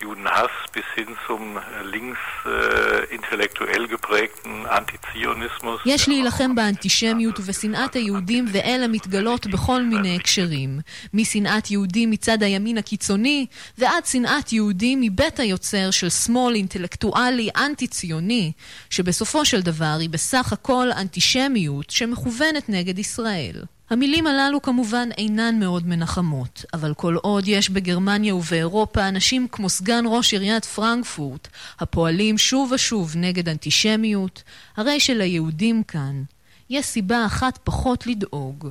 [0.02, 5.80] Judenhass bis hin zum links äh, intellektuell geprägten Antizionismus.
[5.86, 10.80] יש להילחם באנטישמיות ובשנאת היהודים ואלה מתגלות בכל מיני הקשרים.
[11.14, 13.46] משנאת יהודים מצד הימין הקיצוני
[13.78, 18.52] ועד שנאת יהודים מבית היוצר של שמאל אינטלקטואלי אנטי-ציוני,
[18.90, 23.62] שבסופו של דבר היא בסך הכל אנטישמיות שמכוונת נגד ישראל.
[23.90, 30.04] המילים הללו כמובן אינן מאוד מנחמות, אבל כל עוד יש בגרמניה ובאירופה אנשים כמו סגן
[30.06, 31.48] ראש עיריית פרנקפורט,
[31.80, 34.42] הפועלים שוב ושוב נגד אנטישמיות,
[34.76, 36.22] הרי שליהודים כאן
[36.70, 38.68] יש סיבה אחת פחות לדאוג.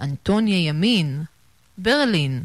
[0.00, 1.22] אנטוניה ימין,
[1.78, 2.42] ברלין.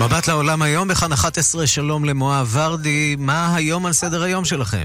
[0.00, 3.16] מבט לעולם היום, בכאן 11, שלום למואב ורדי.
[3.18, 4.84] מה היום על סדר היום שלכם?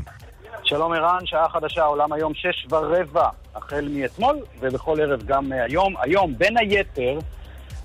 [0.63, 5.93] שלום ערן, שעה חדשה, עולם היום שש ורבע, החל מאתמול ובכל ערב גם היום.
[6.01, 7.19] היום, בין היתר,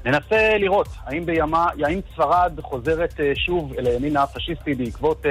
[0.04, 5.26] ננסה לראות האם, בימה, האם ספרד חוזרת שוב אל הימין הפשיסטי בעקבות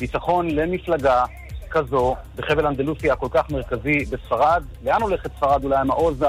[0.00, 1.24] ניצחון למפלגה
[1.70, 4.62] כזו בחבל אנדלוסיה הכל כך מרכזי בספרד.
[4.84, 5.64] לאן הולכת ספרד?
[5.64, 6.22] אולי המעוז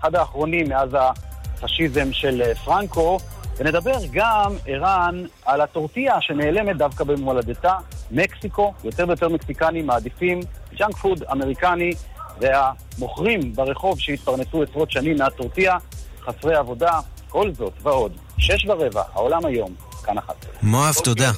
[0.00, 0.90] אחד האחרונים מאז
[1.62, 3.18] הפשיזם של פרנקו.
[3.60, 7.74] ונדבר גם, ערן, על הטורטיה שנעלמת דווקא במולדתה,
[8.10, 8.72] מקסיקו.
[8.84, 10.40] יותר ויותר מקסיקנים מעדיפים
[10.74, 11.90] ג'אנק פוד אמריקני,
[12.40, 15.76] והמוכרים ברחוב שהתפרנסו עשרות שנים מהטורטיה,
[16.20, 18.12] חסרי עבודה, כל זאת ועוד.
[18.38, 20.46] שש ורבע, העולם היום, כאן אחת.
[20.62, 21.30] מואב, תודה.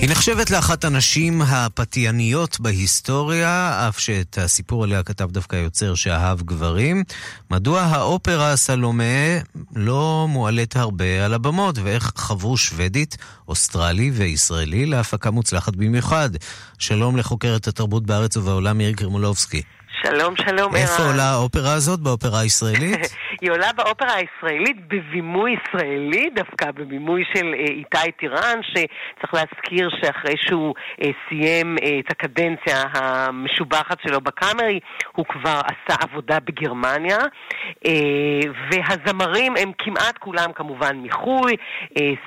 [0.00, 7.04] היא נחשבת לאחת הנשים הפתייניות בהיסטוריה, אף שאת הסיפור עליה כתב דווקא יוצר שאהב גברים.
[7.50, 9.38] מדוע האופרה סלומה
[9.76, 13.16] לא מועלית הרבה על הבמות, ואיך חברו שוודית,
[13.48, 16.30] אוסטרלי וישראלי להפקה מוצלחת במיוחד.
[16.78, 19.62] שלום לחוקרת התרבות בארץ ובעולם מירי קרמולובסקי.
[20.02, 20.82] שלום, שלום, ערן.
[20.82, 23.00] איפה עולה האופרה הזאת, באופרה הישראלית?
[23.40, 30.74] היא עולה באופרה הישראלית בבימוי ישראלי, דווקא בבימוי של איתי טירן, שצריך להזכיר שאחרי שהוא
[31.28, 34.80] סיים את הקדנציה המשובחת שלו בקאמרי,
[35.12, 37.18] הוא כבר עשה עבודה בגרמניה,
[38.70, 41.50] והזמרים הם כמעט כולם כמובן מחו"ל,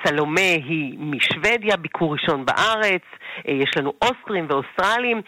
[0.04, 3.02] סלומה היא משוודיה, ביקור ראשון בארץ,
[3.44, 5.22] יש לנו אוסטרים ואוסטרלים,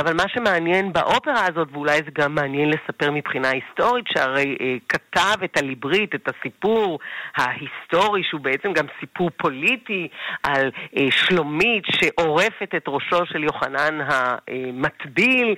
[0.00, 5.56] אבל מה שמעניין באופרה הזאת, ואולי זה גם מעניין לספר מבחינה היסטורית, שהרי כתב את
[5.56, 6.98] הליברית, את הסיפור
[7.36, 10.08] ההיסטורי, שהוא בעצם גם סיפור פוליטי,
[10.42, 10.70] על
[11.10, 15.54] שלומית שעורפת את ראשו של יוחנן המטביל,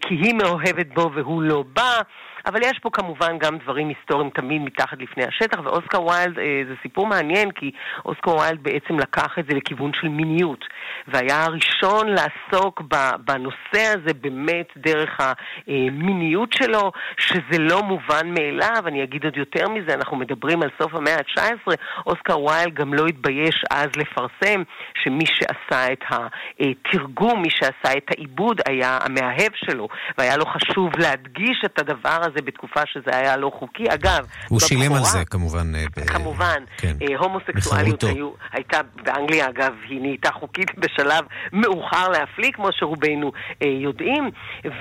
[0.00, 2.00] כי היא מאוהבת בו והוא לא בא.
[2.46, 6.74] אבל יש פה כמובן גם דברים היסטוריים תמיד מתחת לפני השטח, ואוסקר ויילד אה, זה
[6.82, 7.70] סיפור מעניין, כי
[8.04, 10.64] אוסקר ויילד בעצם לקח את זה לכיוון של מיניות,
[11.08, 12.82] והיה הראשון לעסוק
[13.24, 19.94] בנושא הזה באמת דרך המיניות שלו, שזה לא מובן מאליו, אני אגיד עוד יותר מזה,
[19.94, 21.74] אנחנו מדברים על סוף המאה ה-19,
[22.06, 24.62] אוסקר ויילד גם לא התבייש אז לפרסם
[25.02, 29.88] שמי שעשה את התרגום, מי שעשה את העיבוד היה המאהב שלו,
[30.18, 32.29] והיה לו חשוב להדגיש את הדבר הזה.
[32.30, 33.84] הזה בתקופה שזה היה לא חוקי.
[33.94, 35.72] אגב, הוא בבחורה, שילם על זה כמובן.
[35.96, 36.00] ב...
[36.00, 36.62] כמובן.
[36.76, 36.96] כן.
[37.18, 44.30] הומוסקסואליות היו, הייתה, באנגליה אגב, היא נהייתה חוקית בשלב מאוחר להפליא, כמו שרובנו יודעים,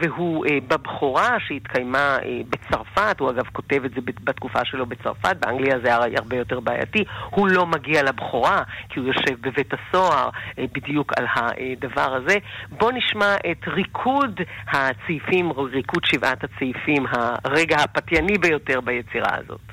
[0.02, 2.18] והוא בבכורה שהתקיימה
[2.50, 7.04] בצרפת, הוא אגב כותב את זה בתקופה שלו בצרפת, באנגליה זה היה הרבה יותר בעייתי,
[7.30, 12.38] הוא לא מגיע לבכורה, כי הוא יושב בבית הסוהר בדיוק על הדבר הזה.
[12.70, 17.06] בואו נשמע את ריקוד הצעיפים, ריקוד שבעת הצעיפים,
[17.44, 19.69] הרגע הפתייני ביותר ביצירה הזאת.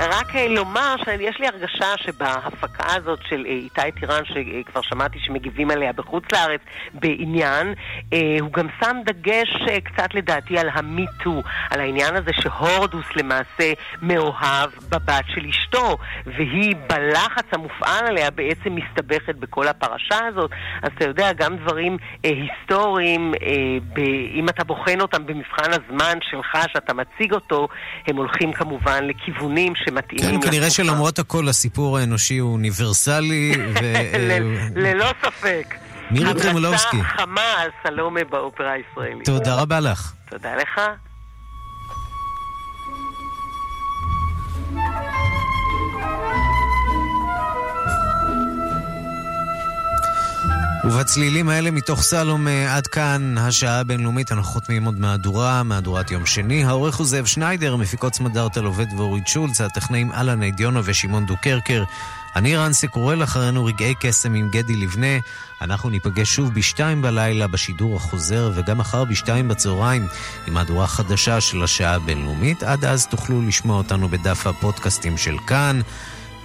[0.00, 5.70] רק אה, לומר שיש לי הרגשה שבהפקה הזאת של אה, איתי טירן, שכבר שמעתי שמגיבים
[5.70, 6.60] עליה בחוץ לארץ
[6.94, 7.74] בעניין,
[8.12, 9.48] אה, הוא גם שם דגש
[9.84, 13.72] קצת לדעתי על המיטו, על העניין הזה שהורדוס למעשה
[14.02, 15.96] מאוהב בבת של אשתו,
[16.26, 20.50] והיא בלחץ המופעל עליה בעצם מסתבכת בכל הפרשה הזאת.
[20.82, 23.32] אז אתה יודע, גם דברים היסטוריים,
[24.34, 27.68] אם אתה בוחן אותם במבחן הזמן שלך, שאתה מציג אותו,
[28.06, 29.70] הם הולכים כמובן לכיוונים.
[29.70, 33.52] מילים שמתאימים כן, כנראה שלמרות הכל הסיפור האנושי הוא אוניברסלי.
[33.74, 33.94] ו...
[34.76, 35.74] ללא ספק.
[36.10, 36.96] מירי קרמלובסקי.
[36.96, 39.24] המלצה חמה על סלומה באופרה הישראלית.
[39.24, 40.12] תודה רבה לך.
[40.30, 40.80] תודה לך.
[50.92, 56.64] ובצלילים האלה מתוך סלום עד כאן השעה הבינלאומית, אנחנו חותמים עוד מהדורה, מהדורת יום שני.
[56.64, 61.84] העורך הוא זאב שניידר, מפיקות סמדארטל עובד ואורית שולץ, הטכנאים אלן אידיונו ושמעון דוקרקר.
[62.36, 65.18] אני רנסי קורל אחרינו רגעי קסם עם גדי לבנה.
[65.62, 70.06] אנחנו ניפגש שוב בשתיים בלילה בשידור החוזר וגם מחר בשתיים בצהריים
[70.46, 72.62] עם מהדורה חדשה של השעה הבינלאומית.
[72.62, 75.80] עד אז תוכלו לשמוע אותנו בדף הפודקאסטים של כאן.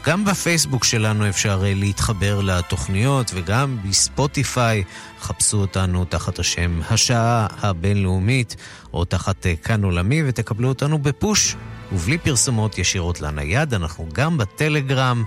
[0.06, 4.84] גם בפייסבוק שלנו אפשר אה, להתחבר לתוכניות וגם בספוטיפיי.
[5.20, 8.56] חפשו אותנו תחת השם השעה הבינלאומית
[8.94, 11.56] או תחת אה, כאן עולמי ותקבלו אותנו בפוש
[11.92, 13.74] ובלי פרסומות ישירות לנייד.
[13.74, 15.24] אנחנו גם בטלגרם.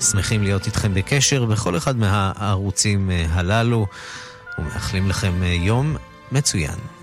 [0.00, 3.86] שמחים להיות איתכם בקשר בכל אחד מהערוצים אה, הללו
[4.58, 5.96] ומאחלים לכם יום
[6.32, 6.97] מצוין.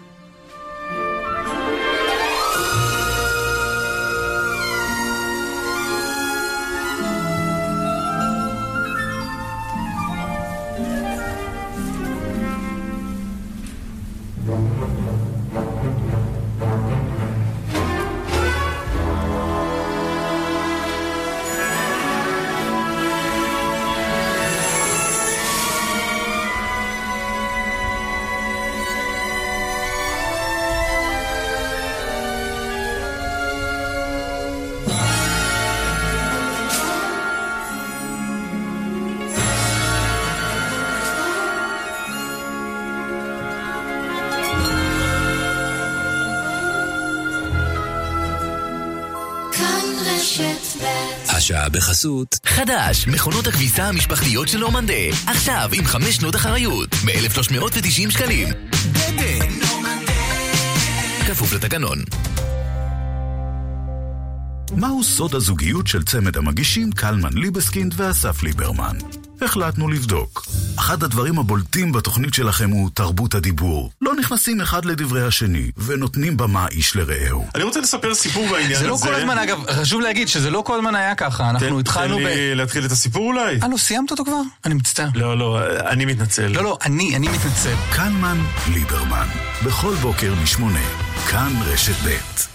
[51.45, 52.39] השעה בחסות.
[52.45, 54.93] חדש, מכונות הכביסה המשפחתיות של נורמנדה.
[55.27, 58.47] עכשיו עם חמש שנות אחריות, ב-1390 שקלים.
[58.91, 60.13] דדה, נורמנדה.
[61.27, 61.97] כפוף לתקנון.
[64.77, 68.97] מהו סוד הזוגיות של צמד המגישים קלמן ליבסקינד ואסף ליברמן?
[69.45, 70.45] החלטנו לבדוק.
[70.75, 73.91] אחד הדברים הבולטים בתוכנית שלכם הוא תרבות הדיבור.
[74.01, 77.45] לא נכנסים אחד לדברי השני, ונותנים במה איש לרעהו.
[77.55, 78.79] אני רוצה לספר סיפור בעניין הזה.
[78.79, 81.49] זה לא כל הזמן, אגב, חשוב להגיד שזה לא כל הזמן היה ככה.
[81.49, 82.19] אנחנו התחלנו ב...
[82.19, 83.59] תן לי להתחיל את הסיפור אולי.
[83.63, 84.41] אה, לא סיימת אותו כבר?
[84.65, 85.07] אני מצטער.
[85.15, 86.47] לא, לא, אני מתנצל.
[86.47, 87.75] לא, לא, אני, אני מתנצל.
[87.91, 88.37] קלמן
[88.73, 89.27] ליברמן,
[89.65, 90.85] בכל בוקר משמונה,
[91.29, 92.55] כאן רשת ב'.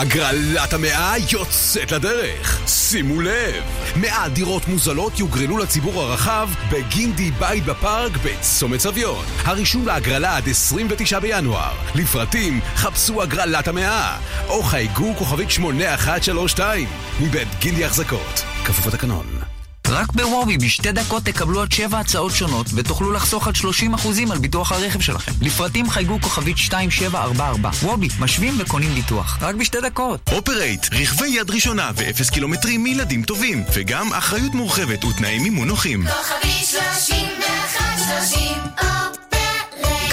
[0.00, 2.68] הגרלת המאה יוצאת לדרך.
[2.68, 3.64] שימו לב,
[3.96, 9.24] מאה דירות מוזלות יוגרלו לציבור הרחב בגינדי בית בפארק בצומת סביון.
[9.44, 11.72] הרישום להגרלה עד 29 בינואר.
[11.94, 14.18] לפרטים חפשו הגרלת המאה,
[14.48, 16.88] או חייגו כוכבית 8132
[17.20, 18.44] מבית גינדי החזקות.
[18.64, 19.43] כפוף לתקנון.
[19.88, 24.72] רק בוובי בשתי דקות תקבלו עד שבע הצעות שונות ותוכלו לחסוך עד 30% על ביטוח
[24.72, 25.32] הרכב שלכם.
[25.40, 27.70] לפרטים חייגו כוכבית 2744.
[27.82, 29.38] וובי, משווים וקונים ביטוח.
[29.40, 30.20] רק בשתי דקות.
[30.32, 36.04] אופרייט, רכבי יד ראשונה ואפס קילומטרים מילדים טובים, וגם אחריות מורחבת ותנאי מימון נוחים.
[36.06, 38.58] כוכבית 3130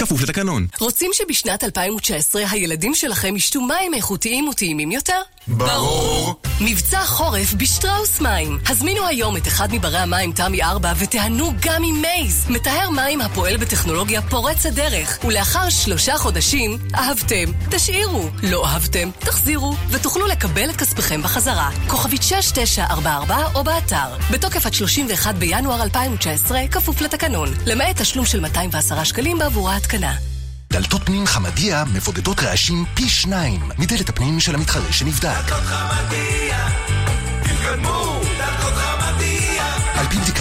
[0.02, 0.66] כפוף לתקנון.
[0.80, 5.20] רוצים שבשנת 2019 הילדים שלכם ישתו מים איכותיים וטעימים יותר?
[5.48, 6.34] ברור.
[6.60, 8.58] מבצע חורף בשטראוס מים.
[8.68, 12.46] הזמינו היום את אחד מברי המים תמי 4 ותיהנו גם עם מייז.
[12.50, 18.28] מטהר מים הפועל בטכנולוגיה פורצת דרך, ולאחר שלושה חודשים, אהבתם, תשאירו.
[18.42, 21.70] לא אהבתם, תחזירו, ותוכלו לקבל את כספכם בחזרה.
[21.86, 24.16] כוכבית 6944 או באתר.
[24.30, 27.48] בתוקף עד 31 בינואר 2019, כפוף לתקנון.
[27.66, 30.31] למעט תשלום של 210 שקלים בעבור ההתקנה.
[30.72, 35.52] דלתות פנים חמדיה מבודדות רעשים פי שניים מדלת הפנים של המתחרה שנבדק.
[35.52, 36.50] על פי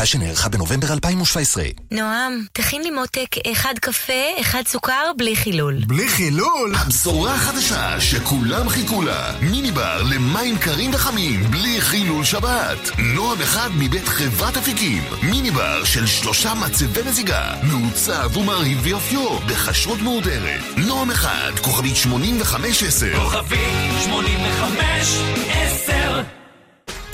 [0.01, 1.63] בדיקה שנערכה בנובמבר 2017.
[1.91, 5.77] נועם, תכין לי מותק אחד קפה, אחד סוכר, בלי חילול.
[5.87, 6.75] בלי חילול?
[6.75, 9.33] הבשורה החדשה שכולם חיכו לה.
[9.41, 12.89] מיני בר למים קרים וחמים, בלי חילול שבת.
[13.15, 15.03] נועם אחד מבית חברת אפיקים.
[15.23, 17.53] מיני בר של שלושה מצבי מזיגה.
[17.63, 20.61] מעוצב ומרהיב ביופיו, בכשרות מהודרת.
[20.77, 23.19] נועם אחד, כוכבית 8510.
[23.19, 26.40] כוכבית 8510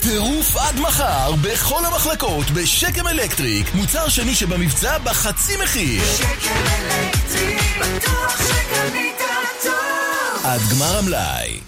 [0.02, 8.38] טירוף עד מחר בכל המחלקות בשקם אלקטריק מוצר שני שבמבצע בחצי מחיר שקם אלקטריק, בטוח
[8.48, 9.16] שקנית
[9.64, 10.46] טוב.
[10.46, 11.60] עד גמר המלאי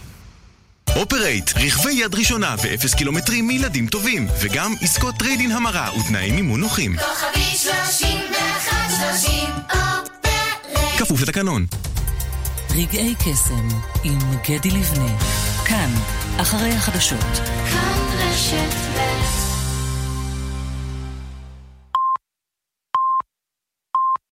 [0.96, 6.96] אופרייט, רכבי יד ראשונה ואפס קילומטרים מילדים טובים, וגם עסקות טריידין המרה ותנאי מימון נוחים.
[6.98, 11.66] כוכבית 3130 אופרייט כפוף לתקנון.
[12.70, 13.68] רגעי קסם
[14.04, 14.20] עם
[14.50, 15.18] גדי לבנה.
[15.66, 15.94] כאן,
[16.38, 17.26] אחרי החדשות.
[17.72, 17.99] כאן
[18.40, 19.29] shiftless